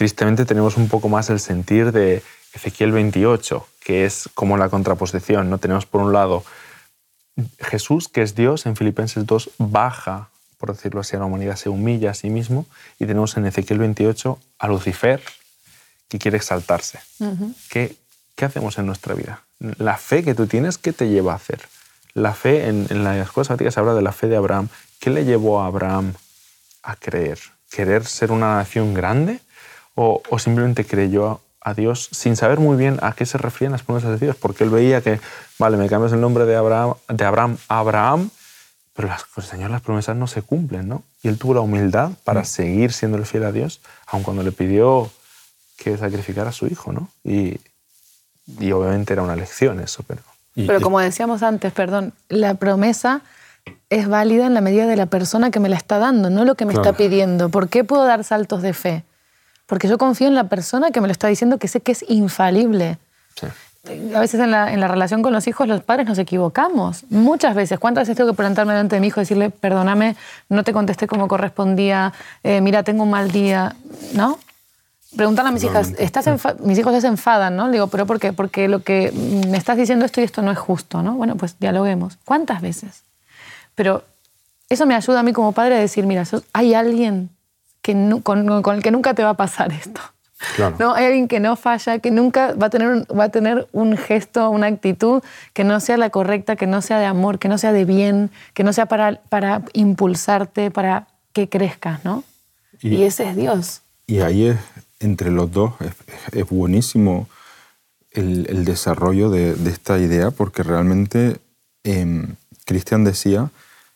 tristemente 0.00 0.46
tenemos 0.46 0.78
un 0.78 0.88
poco 0.88 1.10
más 1.10 1.28
el 1.28 1.40
sentir 1.40 1.92
de 1.92 2.22
Ezequiel 2.54 2.90
28, 2.90 3.66
que 3.84 4.06
es 4.06 4.30
como 4.32 4.56
la 4.56 4.70
contraposición. 4.70 5.50
¿no? 5.50 5.58
Tenemos 5.58 5.84
por 5.84 6.00
un 6.00 6.14
lado 6.14 6.42
Jesús, 7.58 8.08
que 8.08 8.22
es 8.22 8.34
Dios, 8.34 8.64
en 8.64 8.76
Filipenses 8.76 9.26
2 9.26 9.50
baja, 9.58 10.30
por 10.56 10.72
decirlo 10.72 11.02
así, 11.02 11.16
a 11.16 11.18
la 11.18 11.26
humanidad, 11.26 11.56
se 11.56 11.68
humilla 11.68 12.12
a 12.12 12.14
sí 12.14 12.30
mismo, 12.30 12.64
y 12.98 13.04
tenemos 13.04 13.36
en 13.36 13.44
Ezequiel 13.44 13.78
28 13.78 14.38
a 14.58 14.68
Lucifer, 14.68 15.22
que 16.08 16.18
quiere 16.18 16.38
exaltarse. 16.38 16.98
¿Qué, 17.68 17.94
¿Qué, 18.40 18.46
hacemos 18.46 18.78
en 18.78 18.86
nuestra 18.86 19.14
vida? 19.14 19.42
La 19.58 19.96
fe 19.96 20.24
que 20.24 20.34
tú 20.34 20.46
tienes, 20.46 20.78
¿qué 20.78 20.92
te 20.92 21.08
lleva 21.08 21.32
a 21.32 21.36
hacer? 21.36 21.60
La 22.14 22.32
fe, 22.32 22.68
en, 22.68 22.86
en 22.88 23.04
las 23.04 23.30
cosas 23.30 23.52
antiguas 23.52 23.74
se 23.74 23.80
habla 23.80 23.94
de 23.94 24.02
la 24.02 24.12
fe 24.12 24.28
de 24.28 24.36
Abraham. 24.36 24.68
¿Qué 24.98 25.10
le 25.10 25.24
llevó 25.24 25.60
a 25.60 25.66
Abraham 25.66 26.14
a 26.82 26.96
creer? 26.96 27.38
¿Querer 27.70 28.06
ser 28.06 28.32
una 28.32 28.56
nación 28.56 28.94
grande? 28.94 29.40
o, 29.94 30.38
simplemente 30.38 30.84
creyó 30.84 31.40
a 31.60 31.74
Dios 31.74 32.08
sin 32.12 32.36
saber 32.36 32.58
muy 32.58 32.76
bien 32.76 32.98
a 33.02 33.12
qué 33.12 33.26
se 33.26 33.36
referían 33.36 33.72
las 33.72 33.82
promesas 33.82 34.18
de 34.18 34.26
Dios, 34.26 34.36
porque 34.36 34.64
él 34.64 34.70
veía 34.70 35.02
que, 35.02 35.20
vale, 35.58 35.76
me 35.76 35.88
cambias 35.88 36.12
el 36.12 36.20
nombre 36.20 36.46
de 36.46 36.56
Abraham, 36.56 36.94
de 37.08 37.24
Abraham 37.24 37.58
a 37.68 37.78
Abraham, 37.80 38.30
pero 38.94 39.08
las, 39.08 39.24
pues, 39.34 39.46
Señor, 39.46 39.70
las 39.70 39.82
promesas 39.82 40.16
no 40.16 40.26
se 40.26 40.42
cumplen, 40.42 40.88
¿no? 40.88 41.02
Y 41.22 41.28
él 41.28 41.38
tuvo 41.38 41.54
la 41.54 41.60
humildad 41.60 42.12
para 42.24 42.42
mm. 42.42 42.46
seguir 42.46 42.92
siendo 42.92 43.18
el 43.18 43.26
fiel 43.26 43.44
a 43.44 43.52
Dios, 43.52 43.80
aun 44.06 44.22
cuando 44.22 44.42
le 44.42 44.52
pidió 44.52 45.10
que 45.76 45.96
sacrificara 45.96 46.50
a 46.50 46.52
su 46.52 46.66
hijo, 46.66 46.92
¿no? 46.92 47.08
Y, 47.24 47.60
y 48.58 48.72
obviamente 48.72 49.12
era 49.12 49.22
una 49.22 49.36
lección 49.36 49.80
eso, 49.80 50.02
pero... 50.06 50.22
pero 50.54 50.80
como 50.80 51.00
decíamos 51.00 51.42
antes, 51.42 51.72
perdón, 51.72 52.12
la 52.28 52.54
promesa 52.54 53.22
es 53.88 54.08
válida 54.08 54.46
en 54.46 54.54
la 54.54 54.60
medida 54.60 54.86
de 54.86 54.96
la 54.96 55.06
persona 55.06 55.50
que 55.50 55.60
me 55.60 55.68
la 55.68 55.76
está 55.76 55.98
dando, 55.98 56.30
no 56.30 56.44
lo 56.44 56.54
que 56.54 56.64
me 56.64 56.72
está 56.72 56.94
pidiendo. 56.94 57.50
¿Por 57.50 57.68
qué 57.68 57.84
puedo 57.84 58.04
dar 58.04 58.24
saltos 58.24 58.62
de 58.62 58.72
fe? 58.72 59.04
porque 59.70 59.86
yo 59.86 59.98
confío 59.98 60.26
en 60.26 60.34
la 60.34 60.48
persona 60.48 60.90
que 60.90 61.00
me 61.00 61.06
lo 61.06 61.12
está 61.12 61.28
diciendo, 61.28 61.58
que 61.58 61.68
sé 61.68 61.80
que 61.80 61.92
es 61.92 62.04
infalible. 62.08 62.98
A 64.12 64.18
veces 64.18 64.40
en 64.40 64.50
la, 64.50 64.88
relación 64.88 65.22
con 65.22 65.32
los 65.32 65.46
hijos, 65.46 65.68
los 65.68 65.84
padres 65.84 66.08
nos 66.08 66.18
equivocamos. 66.18 67.04
Muchas 67.08 67.54
veces. 67.54 67.78
¿Cuántas 67.78 68.02
veces 68.02 68.16
tengo 68.16 68.32
que 68.32 68.36
plantarme 68.36 68.72
delante 68.72 68.96
de 68.96 69.00
mi 69.00 69.06
hijo 69.06 69.20
y 69.20 69.22
decirle, 69.22 69.50
perdóname, 69.50 70.16
no 70.48 70.64
te 70.64 70.72
contesté 70.72 71.06
como 71.06 71.28
correspondía, 71.28 72.12
eh, 72.42 72.60
mira, 72.60 72.82
tengo 72.82 73.04
un 73.04 73.10
mal 73.10 73.30
día? 73.30 73.76
¿No? 74.12 74.40
Preguntarle 75.16 75.48
a 75.48 75.52
mis 75.52 75.64
hijas, 75.64 75.92
¿estás 75.98 76.26
mis 76.60 76.78
hijos 76.78 77.00
se 77.00 77.08
enfadan, 77.08 77.56
¿no? 77.56 77.70
digo, 77.70 77.88
¿pero 77.88 78.06
por 78.06 78.20
qué? 78.20 78.32
Porque 78.32 78.68
lo 78.68 78.80
que 78.80 79.12
me 79.48 79.56
estás 79.56 79.76
diciendo 79.76 80.04
esto 80.04 80.20
y 80.20 80.24
esto 80.24 80.40
no 80.40 80.52
es 80.52 80.58
justo, 80.58 81.02
¿no? 81.02 81.14
Bueno, 81.14 81.36
pues 81.36 81.58
dialoguemos. 81.58 82.16
¿Cuántas 82.24 82.62
veces? 82.62 83.02
Pero 83.74 84.04
eso 84.68 84.86
me 84.86 84.94
ayuda 84.94 85.20
a 85.20 85.22
mí 85.24 85.32
como 85.32 85.52
padre 85.52 85.74
a 85.74 85.78
decir, 85.78 86.06
mira, 86.06 86.22
hay 86.52 86.74
alguien 86.74 87.30
que 87.82 88.20
con, 88.22 88.48
el 88.76 88.82
que 88.82 88.90
nunca 88.90 89.14
te 89.14 89.24
va 89.24 89.30
a 89.30 89.34
pasar 89.34 89.72
esto. 89.72 90.00
¿No? 90.78 90.94
Hay 90.94 91.04
alguien 91.04 91.28
que 91.28 91.38
no 91.38 91.54
falla, 91.56 91.98
que 91.98 92.10
nunca 92.10 92.54
va 92.54 92.66
a, 92.66 92.70
tener 92.70 92.88
un, 92.88 93.06
va 93.18 93.24
a 93.24 93.28
tener 93.28 93.68
un 93.72 93.96
gesto, 93.96 94.48
una 94.48 94.68
actitud 94.68 95.22
que 95.52 95.64
no 95.64 95.80
sea 95.80 95.98
la 95.98 96.08
correcta, 96.08 96.56
que 96.56 96.66
no 96.66 96.80
sea 96.80 96.98
de 96.98 97.04
amor, 97.04 97.38
que 97.38 97.48
no 97.48 97.58
sea 97.58 97.72
de 97.72 97.84
bien, 97.84 98.30
que 98.54 98.64
no 98.64 98.72
sea 98.72 98.86
para, 98.86 99.20
para 99.28 99.62
impulsarte, 99.74 100.70
para 100.70 101.08
que 101.34 101.48
crezcas, 101.50 102.04
¿no? 102.04 102.24
Y, 102.80 103.02
ese 103.02 103.28
es 103.28 103.36
Dios. 103.36 103.82
Y 104.06 104.20
ahí 104.20 104.46
es, 104.46 104.56
entre 105.00 105.30
los 105.30 105.50
dos, 105.50 105.74
es, 106.32 106.48
buenísimo 106.48 107.28
el, 108.12 108.64
desarrollo 108.64 109.30
de, 109.30 109.54
de, 109.54 109.70
esta 109.70 109.98
idea, 109.98 110.30
porque 110.30 110.62
realmente 110.62 111.38
eh, 111.84 112.26
Cristian 112.64 113.04
decía 113.04 113.50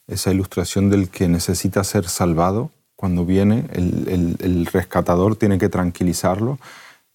esa 0.07 0.33
ilustración 0.33 0.91
del 0.91 1.09
que 1.09 1.29
necesita 1.29 1.85
ser 1.85 2.09
salvado 2.09 2.71
cuando 2.97 3.25
viene, 3.25 3.67
el, 3.73 4.67
rescatador 4.73 5.37
tiene 5.37 5.59
que 5.59 5.69
tranquilizarlo. 5.69 6.59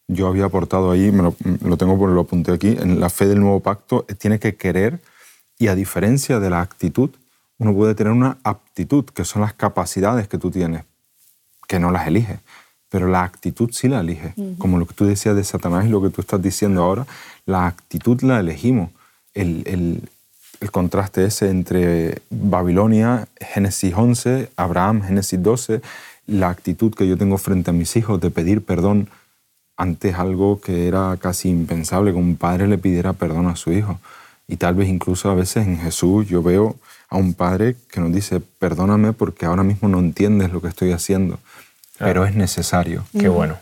Yo 0.07 0.27
había 0.27 0.45
aportado 0.45 0.91
ahí, 0.91 1.11
me 1.11 1.23
lo, 1.23 1.77
tengo 1.77 1.97
por 1.97 2.09
lo 2.09 2.21
apunté 2.21 2.51
aquí, 2.51 2.77
en 2.79 2.99
la 2.99 3.09
fe 3.09 3.27
del 3.27 3.39
nuevo 3.39 3.59
pacto 3.59 4.05
eh, 4.07 4.15
tiene 4.15 4.39
que 4.39 4.55
querer 4.55 4.99
y 5.57 5.67
a 5.67 5.75
diferencia 5.75 6.39
de 6.39 6.49
la 6.49 6.61
actitud, 6.61 7.09
uno 7.57 7.73
puede 7.73 7.95
tener 7.95 8.13
una 8.13 8.37
aptitud, 8.43 9.05
que 9.05 9.25
son 9.25 9.41
las 9.41 9.53
capacidades 9.53 10.27
que 10.27 10.37
tú 10.37 10.51
tienes, 10.51 10.83
que 11.67 11.79
no 11.79 11.91
las 11.91 12.07
eliges. 12.07 12.39
Pero 12.89 13.07
la 13.07 13.23
actitud 13.23 13.69
sí 13.71 13.87
la 13.87 13.99
elige. 13.99 14.33
Como 14.57 14.77
lo 14.77 14.85
que 14.85 14.93
tú 14.93 15.05
decías 15.05 15.35
de 15.35 15.43
Satanás 15.43 15.85
y 15.85 15.89
lo 15.89 16.01
que 16.01 16.09
tú 16.09 16.21
estás 16.21 16.41
diciendo 16.41 16.83
ahora, 16.83 17.05
la 17.45 17.67
actitud 17.67 18.21
la 18.21 18.39
elegimos. 18.39 18.89
El, 19.33 19.63
el, 19.67 20.09
el 20.59 20.71
contraste 20.71 21.23
ese 21.23 21.49
entre 21.49 22.21
Babilonia, 22.29 23.27
Génesis 23.39 23.93
11, 23.95 24.49
Abraham, 24.55 25.03
Génesis 25.03 25.41
12, 25.41 25.81
la 26.27 26.49
actitud 26.49 26.93
que 26.93 27.07
yo 27.07 27.17
tengo 27.17 27.37
frente 27.37 27.69
a 27.69 27.73
mis 27.73 27.95
hijos 27.95 28.19
de 28.19 28.31
pedir 28.31 28.63
perdón 28.63 29.09
antes 29.77 30.15
algo 30.15 30.59
que 30.59 30.87
era 30.87 31.15
casi 31.17 31.49
impensable, 31.49 32.11
que 32.11 32.17
un 32.17 32.35
padre 32.35 32.67
le 32.67 32.77
pidiera 32.77 33.13
perdón 33.13 33.47
a 33.47 33.55
su 33.55 33.71
hijo. 33.71 33.99
Y 34.47 34.57
tal 34.57 34.75
vez 34.75 34.89
incluso 34.89 35.29
a 35.29 35.35
veces 35.35 35.67
en 35.67 35.77
Jesús 35.77 36.27
yo 36.27 36.43
veo 36.43 36.75
a 37.07 37.17
un 37.17 37.33
padre 37.33 37.75
que 37.89 38.01
nos 38.01 38.11
dice, 38.11 38.39
perdóname 38.39 39.13
porque 39.13 39.45
ahora 39.45 39.63
mismo 39.63 39.87
no 39.87 39.99
entiendes 39.99 40.51
lo 40.51 40.61
que 40.61 40.67
estoy 40.67 40.91
haciendo, 40.91 41.39
pero 41.99 42.25
es 42.25 42.33
necesario. 42.33 43.05
Qué 43.17 43.27
bueno, 43.27 43.59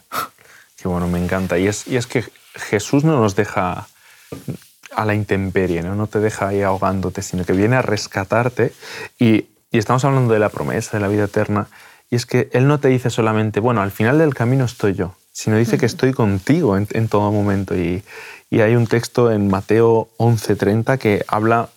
qué 0.78 0.88
bueno, 0.88 1.08
me 1.08 1.22
encanta. 1.22 1.58
Y 1.58 1.68
es, 1.68 1.88
y 1.88 1.98
es 1.98 2.08
que 2.08 2.24
Jesús 2.56 3.04
no 3.04 3.20
nos 3.20 3.36
deja 3.36 3.88
a 4.96 5.06
la 5.06 5.14
intemperie, 5.14 5.84
¿no? 5.84 5.96
no 5.96 6.08
te 6.08 6.20
deja 6.20 6.50
ahí 6.50 6.62
ahogándote, 6.62 7.22
sino 7.22 7.44
que 7.44 7.54
viene 7.54 7.76
a 7.76 7.82
rescatarte. 7.82 8.74
Y, 9.20 9.48
y 9.72 9.78
estamos 9.78 10.06
hablando 10.06 10.34
de 10.34 10.40
la 10.40 10.50
promesa, 10.50 10.98
de 10.98 11.02
la 11.02 11.08
vida 11.08 11.26
eterna. 11.26 11.68
Y 12.10 12.16
es 12.16 12.26
que 12.26 12.50
Él 12.54 12.68
no 12.68 12.80
te 12.80 12.88
dice 12.88 13.10
solamente, 13.10 13.60
bueno, 13.60 13.82
al 13.82 13.92
final 13.92 14.18
del 14.18 14.34
camino 14.34 14.66
estoy 14.66 14.94
yo, 14.94 15.16
sino 15.34 15.58
dice 15.58 15.78
que 15.78 15.86
estoy 15.86 16.14
contigo 16.14 16.78
en, 16.78 16.88
en 16.92 17.10
todo 17.10 17.32
momento. 17.32 17.76
Y, 17.76 18.04
y, 18.50 18.62
hay 18.62 18.76
un 18.76 18.88
texto 18.88 19.32
en 19.32 19.50
Mateo 19.50 20.10
11:30 20.18 20.98
que 20.98 21.26
habla, 21.28 21.70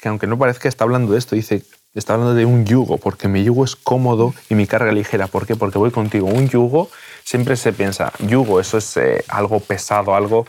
que 0.00 0.08
aunque 0.08 0.26
no 0.26 0.38
parezca 0.38 0.62
que 0.62 0.68
está 0.68 0.84
hablando 0.84 1.12
de 1.12 1.18
esto, 1.18 1.34
dice, 1.34 1.64
está 1.94 2.14
hablando 2.14 2.34
de 2.34 2.44
un 2.44 2.64
yugo, 2.64 2.98
porque 2.98 3.28
mi 3.28 3.42
yugo 3.44 3.64
es 3.64 3.76
cómodo 3.76 4.34
y 4.48 4.54
mi 4.54 4.66
carga 4.66 4.92
ligera. 4.92 5.26
¿Por 5.26 5.46
qué? 5.46 5.56
Porque 5.56 5.78
voy 5.78 5.90
contigo. 5.90 6.26
Un 6.26 6.48
yugo, 6.48 6.90
siempre 7.24 7.56
se 7.56 7.72
piensa, 7.72 8.12
yugo, 8.20 8.60
eso 8.60 8.78
es 8.78 8.96
eh, 8.96 9.24
algo 9.28 9.60
pesado, 9.60 10.14
algo 10.14 10.46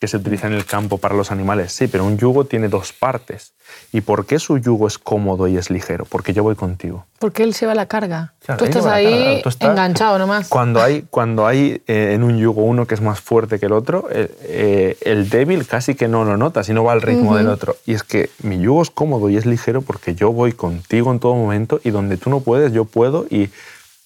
que 0.00 0.06
se 0.06 0.16
utiliza 0.16 0.46
en 0.46 0.52
el 0.52 0.64
campo 0.64 0.98
para 0.98 1.16
los 1.16 1.32
animales. 1.32 1.72
Sí, 1.72 1.88
pero 1.88 2.04
un 2.04 2.18
yugo 2.18 2.44
tiene 2.44 2.68
dos 2.68 2.92
partes. 2.92 3.52
¿Y 3.92 4.00
por 4.00 4.26
qué 4.26 4.38
su 4.38 4.56
yugo 4.58 4.86
es 4.86 4.96
cómodo 4.96 5.48
y 5.48 5.56
es 5.56 5.70
ligero? 5.70 6.04
Porque 6.04 6.32
yo 6.32 6.42
voy 6.44 6.54
contigo. 6.54 7.04
Porque 7.18 7.42
él 7.42 7.52
lleva 7.52 7.74
la 7.74 7.86
carga. 7.86 8.32
Claro, 8.44 8.58
Tú 8.60 8.64
estás 8.66 8.82
lleva 8.84 8.92
la 8.92 8.96
ahí 8.96 9.24
carga, 9.24 9.42
tú 9.42 9.48
estás- 9.48 9.70
enganchado 9.70 10.18
nomás. 10.20 10.48
Cuando 10.48 10.80
hay, 10.80 11.04
cuando 11.10 11.46
hay 11.48 11.82
eh, 11.88 12.12
en 12.14 12.22
un 12.22 12.38
yugo 12.38 12.62
uno 12.62 12.86
que 12.86 12.94
es 12.94 13.00
más 13.00 13.20
fuerte 13.20 13.58
que 13.58 13.66
el 13.66 13.72
otro, 13.72 14.06
eh, 14.12 14.30
eh, 14.42 14.96
el 15.00 15.28
débil 15.30 15.66
casi 15.66 15.96
que 15.96 16.06
no 16.06 16.24
lo 16.24 16.36
nota, 16.36 16.62
sino 16.62 16.84
va 16.84 16.92
al 16.92 17.02
ritmo 17.02 17.36
del 17.36 17.48
otro. 17.48 17.76
Y 17.84 17.94
es 17.94 18.04
que 18.04 18.30
mi 18.44 18.60
yugo 18.60 18.82
es 18.82 18.90
cómodo 18.90 19.28
y 19.30 19.36
es 19.36 19.46
ligero 19.46 19.82
porque 19.82 20.14
yo 20.14 20.30
voy 20.32 20.52
contigo 20.52 21.10
en 21.10 21.18
todo 21.18 21.34
momento 21.34 21.80
y 21.82 21.90
donde 21.90 22.16
tú 22.18 22.30
no 22.30 22.38
puedes, 22.40 22.72
yo 22.72 22.84
puedo 22.84 23.26
y, 23.28 23.50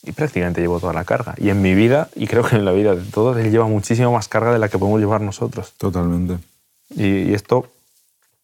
y 0.02 0.12
prácticamente 0.12 0.60
llevo 0.60 0.80
toda 0.80 0.92
la 0.92 1.04
carga. 1.04 1.34
Y 1.38 1.50
en 1.50 1.62
mi 1.62 1.74
vida, 1.74 2.08
y 2.16 2.26
creo 2.26 2.44
que 2.44 2.56
en 2.56 2.64
la 2.64 2.72
vida 2.72 2.94
de 2.94 3.02
todos, 3.10 3.36
él 3.38 3.50
lleva 3.50 3.66
muchísimo 3.66 4.12
más 4.12 4.28
carga 4.28 4.52
de 4.52 4.58
la 4.58 4.68
que 4.68 4.78
podemos 4.78 5.00
llevar 5.00 5.20
nosotros. 5.20 5.72
Totalmente. 5.78 6.38
Y, 6.90 7.30
y 7.30 7.34
esto, 7.34 7.70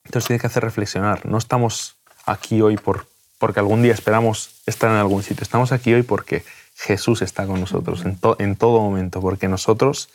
esto 0.05 0.18
nos 0.18 0.27
tiene 0.27 0.40
que 0.40 0.47
hacer 0.47 0.62
reflexionar. 0.62 1.27
No 1.27 1.37
estamos 1.38 1.97
aquí 2.27 2.62
hoy 2.62 2.77
por, 2.77 3.07
porque 3.38 3.61
algún 3.61 3.83
día 3.83 3.92
esperamos 3.92 4.51
estar 4.66 4.90
en 4.90 4.97
algún 4.97 5.23
sitio. 5.23 5.42
Estamos 5.42 5.73
aquí 5.73 5.92
hoy 5.92 6.03
porque 6.03 6.44
Jesús 6.77 7.23
está 7.23 7.47
con 7.47 7.61
nosotros 7.61 8.05
en, 8.05 8.16
to- 8.16 8.37
en 8.38 8.55
todo 8.55 8.81
momento, 8.81 9.21
porque 9.21 9.49
nosotros 9.49 10.11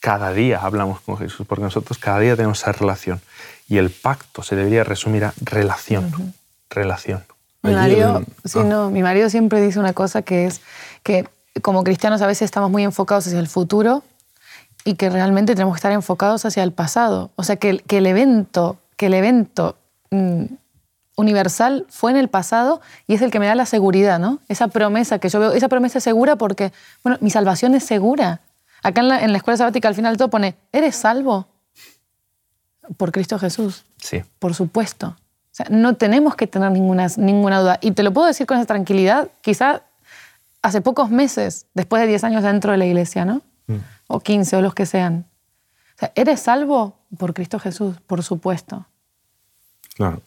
cada 0.00 0.32
día 0.32 0.60
hablamos 0.60 1.00
con 1.00 1.18
Jesús, 1.18 1.46
porque 1.46 1.64
nosotros 1.64 1.98
cada 1.98 2.20
día 2.20 2.36
tenemos 2.36 2.60
esa 2.62 2.72
relación. 2.72 3.20
Y 3.68 3.76
el 3.76 3.90
pacto 3.90 4.42
se 4.42 4.56
debería 4.56 4.82
resumir 4.84 5.24
a 5.24 5.34
relación. 5.42 6.34
Relación. 6.70 7.24
Mi 7.62 7.72
marido, 7.74 8.18
en- 8.18 8.26
sí, 8.44 8.58
ah. 8.60 8.64
no, 8.64 8.90
mi 8.90 9.02
marido 9.02 9.28
siempre 9.30 9.60
dice 9.60 9.78
una 9.80 9.92
cosa 9.92 10.22
que 10.22 10.46
es 10.46 10.60
que 11.02 11.28
como 11.62 11.82
cristianos 11.84 12.22
a 12.22 12.26
veces 12.26 12.42
estamos 12.42 12.70
muy 12.70 12.84
enfocados 12.84 13.26
hacia 13.26 13.40
el 13.40 13.48
futuro 13.48 14.04
y 14.84 14.94
que 14.94 15.10
realmente 15.10 15.54
tenemos 15.54 15.74
que 15.74 15.78
estar 15.78 15.92
enfocados 15.92 16.44
hacia 16.44 16.62
el 16.62 16.72
pasado. 16.72 17.30
O 17.36 17.42
sea, 17.42 17.56
que, 17.56 17.70
el- 17.70 17.82
que 17.82 17.98
el 17.98 18.06
evento, 18.06 18.78
que 18.96 19.06
el 19.06 19.14
evento 19.14 19.76
mm, 20.10 20.44
universal 21.16 21.84
fue 21.88 22.12
en 22.12 22.16
el 22.16 22.28
pasado 22.28 22.80
y 23.08 23.14
es 23.14 23.22
el 23.22 23.30
que 23.32 23.40
me 23.40 23.46
da 23.46 23.56
la 23.56 23.66
seguridad, 23.66 24.20
¿no? 24.20 24.38
Esa 24.48 24.68
promesa 24.68 25.18
que 25.18 25.28
yo 25.28 25.40
veo, 25.40 25.52
esa 25.52 25.68
promesa 25.68 25.98
es 25.98 26.04
segura 26.04 26.36
porque, 26.36 26.72
bueno, 27.02 27.18
mi 27.20 27.30
salvación 27.30 27.74
es 27.74 27.84
segura. 27.84 28.40
Acá 28.84 29.00
en 29.00 29.08
la, 29.08 29.20
en 29.24 29.32
la 29.32 29.38
escuela 29.38 29.56
sabática 29.56 29.88
al 29.88 29.96
final 29.96 30.16
todo 30.16 30.30
pone, 30.30 30.54
¿eres 30.70 30.94
salvo? 30.94 31.48
Por 32.96 33.10
Cristo 33.12 33.38
Jesús. 33.38 33.84
Sí. 34.00 34.22
Por 34.38 34.54
supuesto. 34.54 35.16
Sea, 35.58 35.66
no 35.70 35.94
tenemos 35.96 36.36
que 36.36 36.46
tener 36.46 36.70
ninguna, 36.70 37.08
ninguna 37.16 37.60
duda. 37.60 37.78
Y 37.82 37.90
te 37.90 38.04
lo 38.04 38.12
puedo 38.12 38.28
decir 38.28 38.46
con 38.46 38.58
esa 38.58 38.66
tranquilidad, 38.66 39.28
quizá 39.40 39.82
hace 40.62 40.80
pocos 40.80 41.10
meses, 41.10 41.66
después 41.74 42.00
de 42.00 42.06
10 42.06 42.22
años 42.24 42.42
dentro 42.44 42.70
de 42.70 42.78
la 42.78 42.86
iglesia, 42.86 43.24
¿no? 43.24 43.42
O 44.06 44.20
15 44.20 44.56
o 44.56 44.62
los 44.62 44.72
que 44.72 44.86
sean. 44.86 45.26
O 45.96 45.98
sea, 45.98 46.12
¿eres 46.14 46.40
salvo? 46.40 46.96
Por 47.18 47.34
Cristo 47.34 47.58
Jesús, 47.58 47.96
por 48.06 48.22
supuesto. 48.22 48.86
Claro. 49.96 50.22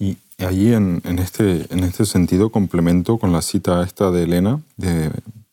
Y 0.00 0.18
allí 0.38 0.74
en, 0.74 1.00
en 1.04 1.20
este, 1.20 1.72
en 1.72 1.84
este 1.84 2.04
sentido 2.04 2.50
complemento 2.50 3.18
con 3.18 3.32
la 3.32 3.42
cita 3.42 3.84
esta 3.84 4.10
de 4.10 4.24
Elena, 4.24 4.60
de 4.76 5.12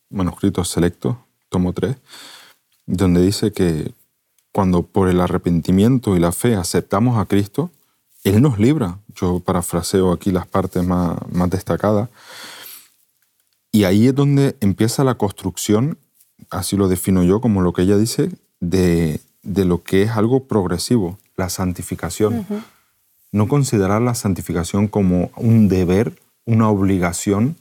Manuscritos 0.10 0.70
Selectos, 0.70 1.18
tomo 1.50 1.72
3, 1.72 1.96
donde 2.88 3.22
dice 3.22 3.54
que 3.54 3.94
cuando 4.52 4.82
por 4.82 5.08
el 5.08 5.22
arrepentimiento 5.22 6.16
y 6.16 6.20
la 6.20 6.32
fe 6.32 6.56
aceptamos 6.56 7.20
a 7.20 7.26
Cristo, 7.26 7.70
Él 8.24 8.42
nos 8.42 8.58
libra. 8.58 8.98
Yo 9.16 9.40
parafraseo 9.40 10.12
aquí 10.12 10.32
las 10.32 10.48
partes 10.48 10.84
más, 10.84 11.18
más 11.32 11.50
destacadas. 11.50 12.10
Y 13.72 13.86
ahí 13.86 14.08
es 14.08 14.16
donde 14.16 14.56
empieza 14.60 15.04
la 15.04 15.16
construcción, 15.16 15.98
así 16.50 16.78
lo 16.78 16.88
defino 16.88 17.24
yo, 17.24 17.42
como 17.42 17.62
lo 17.62 17.74
que 17.74 17.82
ella 17.84 17.98
dice, 17.98 18.30
de, 18.60 19.20
de 19.42 19.66
lo 19.66 19.84
que 19.84 20.04
es 20.04 20.12
algo 20.12 20.46
progresivo, 20.46 21.18
la 21.36 21.50
santificación. 21.50 22.46
No 23.32 23.48
considerar 23.48 24.02
la 24.02 24.14
santificación 24.14 24.88
como 24.88 25.32
un 25.36 25.68
deber, 25.68 26.14
una 26.46 26.70
obligación, 26.70 27.56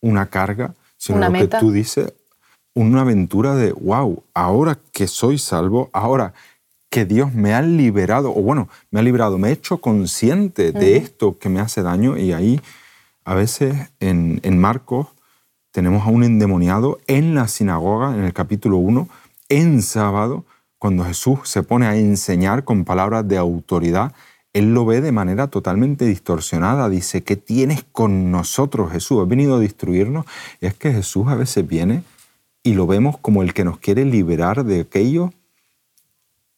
una 0.00 0.30
carga, 0.30 0.74
sino 0.96 1.18
Una 1.18 1.26
lo 1.26 1.32
meta. 1.32 1.58
que 1.58 1.60
tú 1.60 1.70
dices, 1.70 2.14
una 2.74 3.02
aventura 3.02 3.54
de, 3.54 3.72
wow, 3.72 4.22
ahora 4.32 4.78
que 4.92 5.06
soy 5.06 5.36
salvo, 5.36 5.90
ahora 5.92 6.32
que 6.90 7.04
Dios 7.04 7.34
me 7.34 7.54
ha 7.54 7.62
liberado, 7.62 8.30
o 8.30 8.42
bueno, 8.42 8.68
me 8.90 9.00
ha 9.00 9.02
liberado, 9.02 9.38
me 9.38 9.48
ha 9.48 9.52
hecho 9.52 9.78
consciente 9.78 10.72
de 10.72 10.96
esto 10.96 11.38
que 11.38 11.48
me 11.48 11.60
hace 11.60 11.82
daño 11.82 12.16
y 12.16 12.32
ahí 12.32 12.60
a 13.24 13.34
veces 13.34 13.90
en, 14.00 14.40
en 14.42 14.58
Marcos 14.58 15.08
tenemos 15.70 16.06
a 16.06 16.10
un 16.10 16.24
endemoniado 16.24 16.98
en 17.06 17.34
la 17.34 17.46
sinagoga, 17.46 18.14
en 18.14 18.24
el 18.24 18.32
capítulo 18.32 18.78
1, 18.78 19.08
en 19.50 19.82
sábado, 19.82 20.44
cuando 20.78 21.04
Jesús 21.04 21.40
se 21.44 21.62
pone 21.62 21.86
a 21.86 21.96
enseñar 21.96 22.64
con 22.64 22.84
palabras 22.84 23.26
de 23.28 23.36
autoridad, 23.36 24.12
él 24.52 24.72
lo 24.72 24.86
ve 24.86 25.00
de 25.00 25.12
manera 25.12 25.48
totalmente 25.48 26.04
distorsionada. 26.04 26.88
Dice, 26.88 27.22
¿qué 27.22 27.36
tienes 27.36 27.84
con 27.92 28.30
nosotros, 28.30 28.92
Jesús? 28.92 29.22
¿Has 29.22 29.28
venido 29.28 29.56
a 29.56 29.60
destruirnos? 29.60 30.24
Y 30.60 30.66
es 30.66 30.74
que 30.74 30.92
Jesús 30.92 31.28
a 31.28 31.34
veces 31.34 31.66
viene 31.66 32.02
y 32.62 32.74
lo 32.74 32.86
vemos 32.86 33.18
como 33.18 33.42
el 33.42 33.54
que 33.54 33.64
nos 33.64 33.78
quiere 33.78 34.04
liberar 34.04 34.64
de 34.64 34.80
aquello 34.80 35.32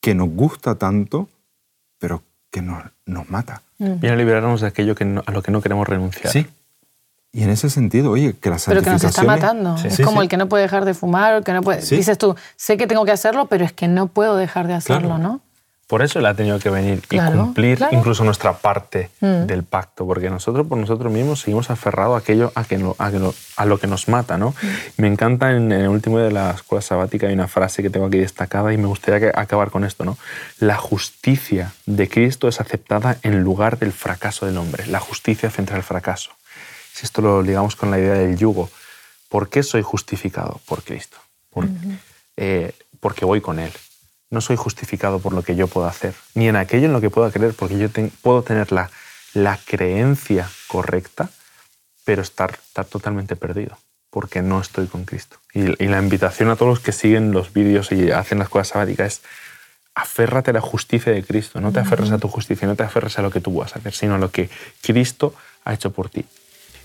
que 0.01 0.15
nos 0.15 0.29
gusta 0.31 0.75
tanto, 0.77 1.29
pero 1.99 2.23
que 2.51 2.63
nos, 2.63 2.83
nos 3.07 3.29
mata. 3.31 3.63
Viene 3.79 4.11
a 4.11 4.17
liberarnos 4.17 4.61
de 4.61 4.67
aquello 4.67 4.95
que 4.95 5.05
no- 5.05 5.23
a 5.25 5.31
lo 5.31 5.43
que 5.43 5.51
no 5.51 5.61
queremos 5.63 5.89
renunciar. 5.89 6.33
Y 7.33 7.45
en 7.45 7.51
ese 7.51 7.71
sentido, 7.71 8.11
oye, 8.11 8.35
que 8.35 8.51
la 8.51 8.57
Pero 8.67 8.83
que 8.83 8.91
nos 8.91 9.05
está 9.05 9.23
matando. 9.23 9.79
Sí. 9.79 9.87
Es 9.87 9.95
Sí, 9.97 10.03
como 10.03 10.21
sí. 10.21 10.25
el 10.25 10.29
que 10.29 10.37
no 10.37 10.49
puede 10.49 10.65
dejar 10.65 10.85
de 10.85 10.95
fumar, 10.95 11.37
o 11.37 11.43
que 11.43 11.53
no 11.53 11.63
puede... 11.63 11.81
Sí. 11.83 11.95
Dices 11.97 12.19
tú, 12.19 12.35
sé 12.57 12.77
que 12.77 12.87
tengo 12.89 13.05
que 13.05 13.13
hacerlo, 13.13 13.47
pero 13.47 13.65
es 13.65 13.73
que 13.73 13.87
no 13.89 14.09
puedo 14.09 14.37
dejar 14.37 14.67
de 14.67 14.75
hacerlo, 14.75 15.09
Claro. 15.09 15.23
¿no? 15.23 15.41
Por 15.91 16.03
eso 16.03 16.21
él 16.21 16.27
ha 16.27 16.35
tenido 16.35 16.59
que 16.61 16.71
venir 16.71 17.01
Claro, 17.09 17.35
y 17.35 17.39
cumplir 17.41 17.79
claro. 17.79 17.97
incluso 17.97 18.23
nuestra 18.23 18.53
parte 18.57 19.11
Mm. 19.21 19.47
del 19.47 19.65
pacto, 19.65 20.07
porque 20.07 20.31
nosotros 20.31 20.65
por 20.69 20.79
nosotros 20.79 21.13
mismos 21.13 21.41
seguimos 21.41 21.69
aferrados 21.69 22.15
a 22.15 22.19
aquello 22.19 22.53
a, 22.55 22.63
que 22.63 22.79
no- 22.79 22.95
a, 22.97 23.11
que 23.11 23.19
no- 23.19 23.35
a 23.57 23.65
lo 23.67 23.79
que 23.81 23.89
nos 23.89 24.07
mata. 24.09 24.39
¿no? 24.39 24.51
Mm. 24.51 24.67
Me 24.99 25.09
encanta 25.09 25.51
en, 25.51 25.73
en 25.73 25.81
el 25.83 25.89
último 25.89 26.19
de 26.21 26.31
la 26.31 26.53
escuela 26.53 26.81
sabática 26.81 27.27
hay 27.27 27.35
una 27.35 27.49
frase 27.49 27.83
que 27.83 27.91
tengo 27.91 28.07
aquí 28.07 28.19
destacada 28.19 28.73
y 28.73 28.79
me 28.79 28.87
gustaría 28.87 29.19
que- 29.33 29.33
acabar 29.39 29.71
con 29.73 29.83
esto. 29.85 30.05
¿no? 30.05 30.17
La 30.61 30.77
justicia 30.77 31.73
de 31.87 32.09
Cristo 32.09 32.47
es 32.47 32.61
aceptada 32.61 33.19
en 33.23 33.43
lugar 33.43 33.79
del 33.81 33.93
fracaso 33.93 34.47
del 34.47 34.57
hombre, 34.59 34.87
la 34.87 35.01
justicia 35.01 35.51
frente 35.51 35.75
al 35.75 35.83
fracaso. 35.83 36.31
Si 36.95 37.05
esto 37.05 37.21
lo 37.21 37.43
ligamos 37.43 37.75
con 37.75 37.91
la 37.91 37.99
idea 37.99 38.15
del 38.15 38.37
yugo, 38.37 38.71
¿por 39.29 39.49
qué 39.49 39.65
soy 39.65 39.83
justificado? 39.83 40.61
Por 40.67 40.85
Cristo. 40.85 41.17
Por- 41.51 41.67
eh, 42.37 42.75
porque 43.01 43.25
voy 43.25 43.41
con 43.41 43.59
Él. 43.59 43.73
No 44.31 44.41
soy 44.41 44.57
justificado 44.57 45.19
por 45.19 45.33
lo 45.33 45.43
que 45.43 45.57
yo 45.57 45.67
puedo 45.67 45.87
hacer, 45.89 46.15
ni 46.35 46.49
en 46.49 46.57
aquello 46.57 46.87
en 46.87 46.93
lo 46.93 47.01
que 47.01 47.11
pueda 47.11 47.31
creer, 47.31 47.53
porque 47.55 47.79
yo 47.79 47.91
ten- 47.91 48.13
puedo 48.23 48.43
tener 48.43 48.71
la, 48.73 48.91
la 49.35 49.59
creencia 49.65 50.49
correcta, 50.69 51.31
pero 52.05 52.23
estar, 52.23 52.53
estar 52.53 52.85
totalmente 52.85 53.35
perdido, 53.37 53.77
porque 54.11 54.41
no 54.43 54.61
estoy 54.61 54.87
con 54.87 55.05
Cristo. 55.05 55.37
Y, 55.53 55.83
y 55.83 55.89
la 55.89 55.99
invitación 55.99 56.49
a 56.51 56.57
todos 56.57 56.71
los 56.71 56.81
que 56.81 56.93
siguen 56.93 57.33
los 57.33 57.53
vídeos 57.53 57.91
y 57.93 58.13
hacen 58.13 58.39
las 58.39 58.49
cosas 58.49 58.69
sabáticas 58.69 59.15
es 59.15 59.23
aférrate 59.97 60.51
a 60.51 60.55
la 60.55 60.61
justicia 60.61 61.13
de 61.13 61.25
Cristo, 61.25 61.61
no 61.61 61.73
te 61.73 61.81
aferres 61.81 62.13
a 62.13 62.19
tu 62.19 62.29
justicia, 62.29 62.67
no 62.69 62.77
te 62.77 62.85
aferres 62.85 63.19
a 63.19 63.23
lo 63.23 63.31
que 63.33 63.41
tú 63.41 63.53
vas 63.57 63.75
a 63.75 63.81
hacer, 63.81 63.93
sino 63.93 64.15
a 64.15 64.19
lo 64.19 64.31
que 64.31 64.49
Cristo 64.83 65.35
ha 65.65 65.75
hecho 65.75 65.91
por 65.91 66.09
ti. 66.09 66.25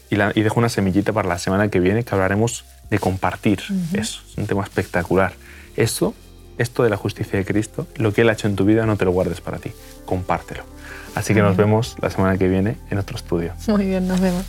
Y, 0.09 0.15
la- 0.15 0.31
y 0.35 0.41
dejo 0.41 0.59
una 0.59 0.69
semillita 0.69 1.13
para 1.13 1.29
la 1.29 1.37
semana 1.37 1.69
que 1.69 1.79
viene 1.79 2.03
que 2.03 2.13
hablaremos 2.15 2.65
de 2.89 2.97
compartir 2.97 3.61
eso. 3.93 4.21
Es 4.31 4.37
un 4.37 4.47
tema 4.47 4.63
espectacular. 4.63 5.33
Esto, 5.77 6.13
esto 6.57 6.83
de 6.83 6.89
la 6.89 6.97
justicia 6.97 7.37
de 7.37 7.45
Cristo, 7.45 7.87
lo 7.97 8.13
que 8.13 8.21
Él 8.21 8.29
ha 8.29 8.33
hecho 8.33 8.47
en 8.47 8.55
tu 8.55 8.65
vida, 8.65 8.85
no 8.85 8.97
te 8.97 9.05
lo 9.05 9.11
guardes 9.11 9.41
para 9.41 9.57
ti, 9.57 9.71
compártelo. 10.05 10.63
Así 11.15 11.33
que 11.33 11.41
nos 11.41 11.55
vemos 11.55 11.95
la 12.01 12.09
semana 12.09 12.37
que 12.37 12.47
viene 12.47 12.77
en 12.89 12.97
otro 12.97 13.15
estudio. 13.15 13.53
Muy 13.67 13.85
bien, 13.85 14.07
nos 14.07 14.19
vemos. 14.19 14.45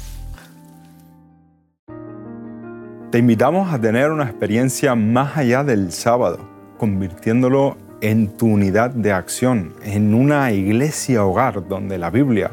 Te 3.10 3.18
invitamos 3.18 3.72
a 3.72 3.80
tener 3.80 4.10
una 4.10 4.24
experiencia 4.24 4.94
más 4.96 5.36
allá 5.36 5.62
del 5.62 5.92
sábado, 5.92 6.40
convirtiéndolo 6.76 7.76
en 8.00 8.36
tu 8.36 8.46
unidad 8.46 8.90
de 8.90 9.12
acción, 9.12 9.74
en 9.84 10.12
una 10.12 10.52
iglesia 10.52 11.24
hogar 11.24 11.66
donde 11.68 11.98
la 11.98 12.10
Biblia, 12.10 12.50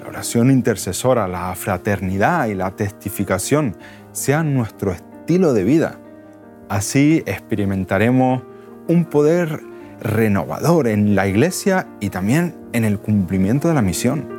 la 0.00 0.08
oración 0.08 0.50
intercesora, 0.50 1.26
la 1.26 1.54
fraternidad 1.56 2.46
y 2.46 2.54
la 2.54 2.70
testificación 2.70 3.76
sean 4.12 4.54
nuestro 4.54 4.92
estilo 4.92 5.52
de 5.52 5.64
vida. 5.64 5.98
Así 6.68 7.22
experimentaremos 7.26 8.42
un 8.88 9.04
poder 9.04 9.60
renovador 10.00 10.88
en 10.88 11.14
la 11.14 11.26
iglesia 11.28 11.86
y 12.00 12.10
también 12.10 12.54
en 12.72 12.84
el 12.84 12.98
cumplimiento 12.98 13.68
de 13.68 13.74
la 13.74 13.82
misión. 13.82 14.37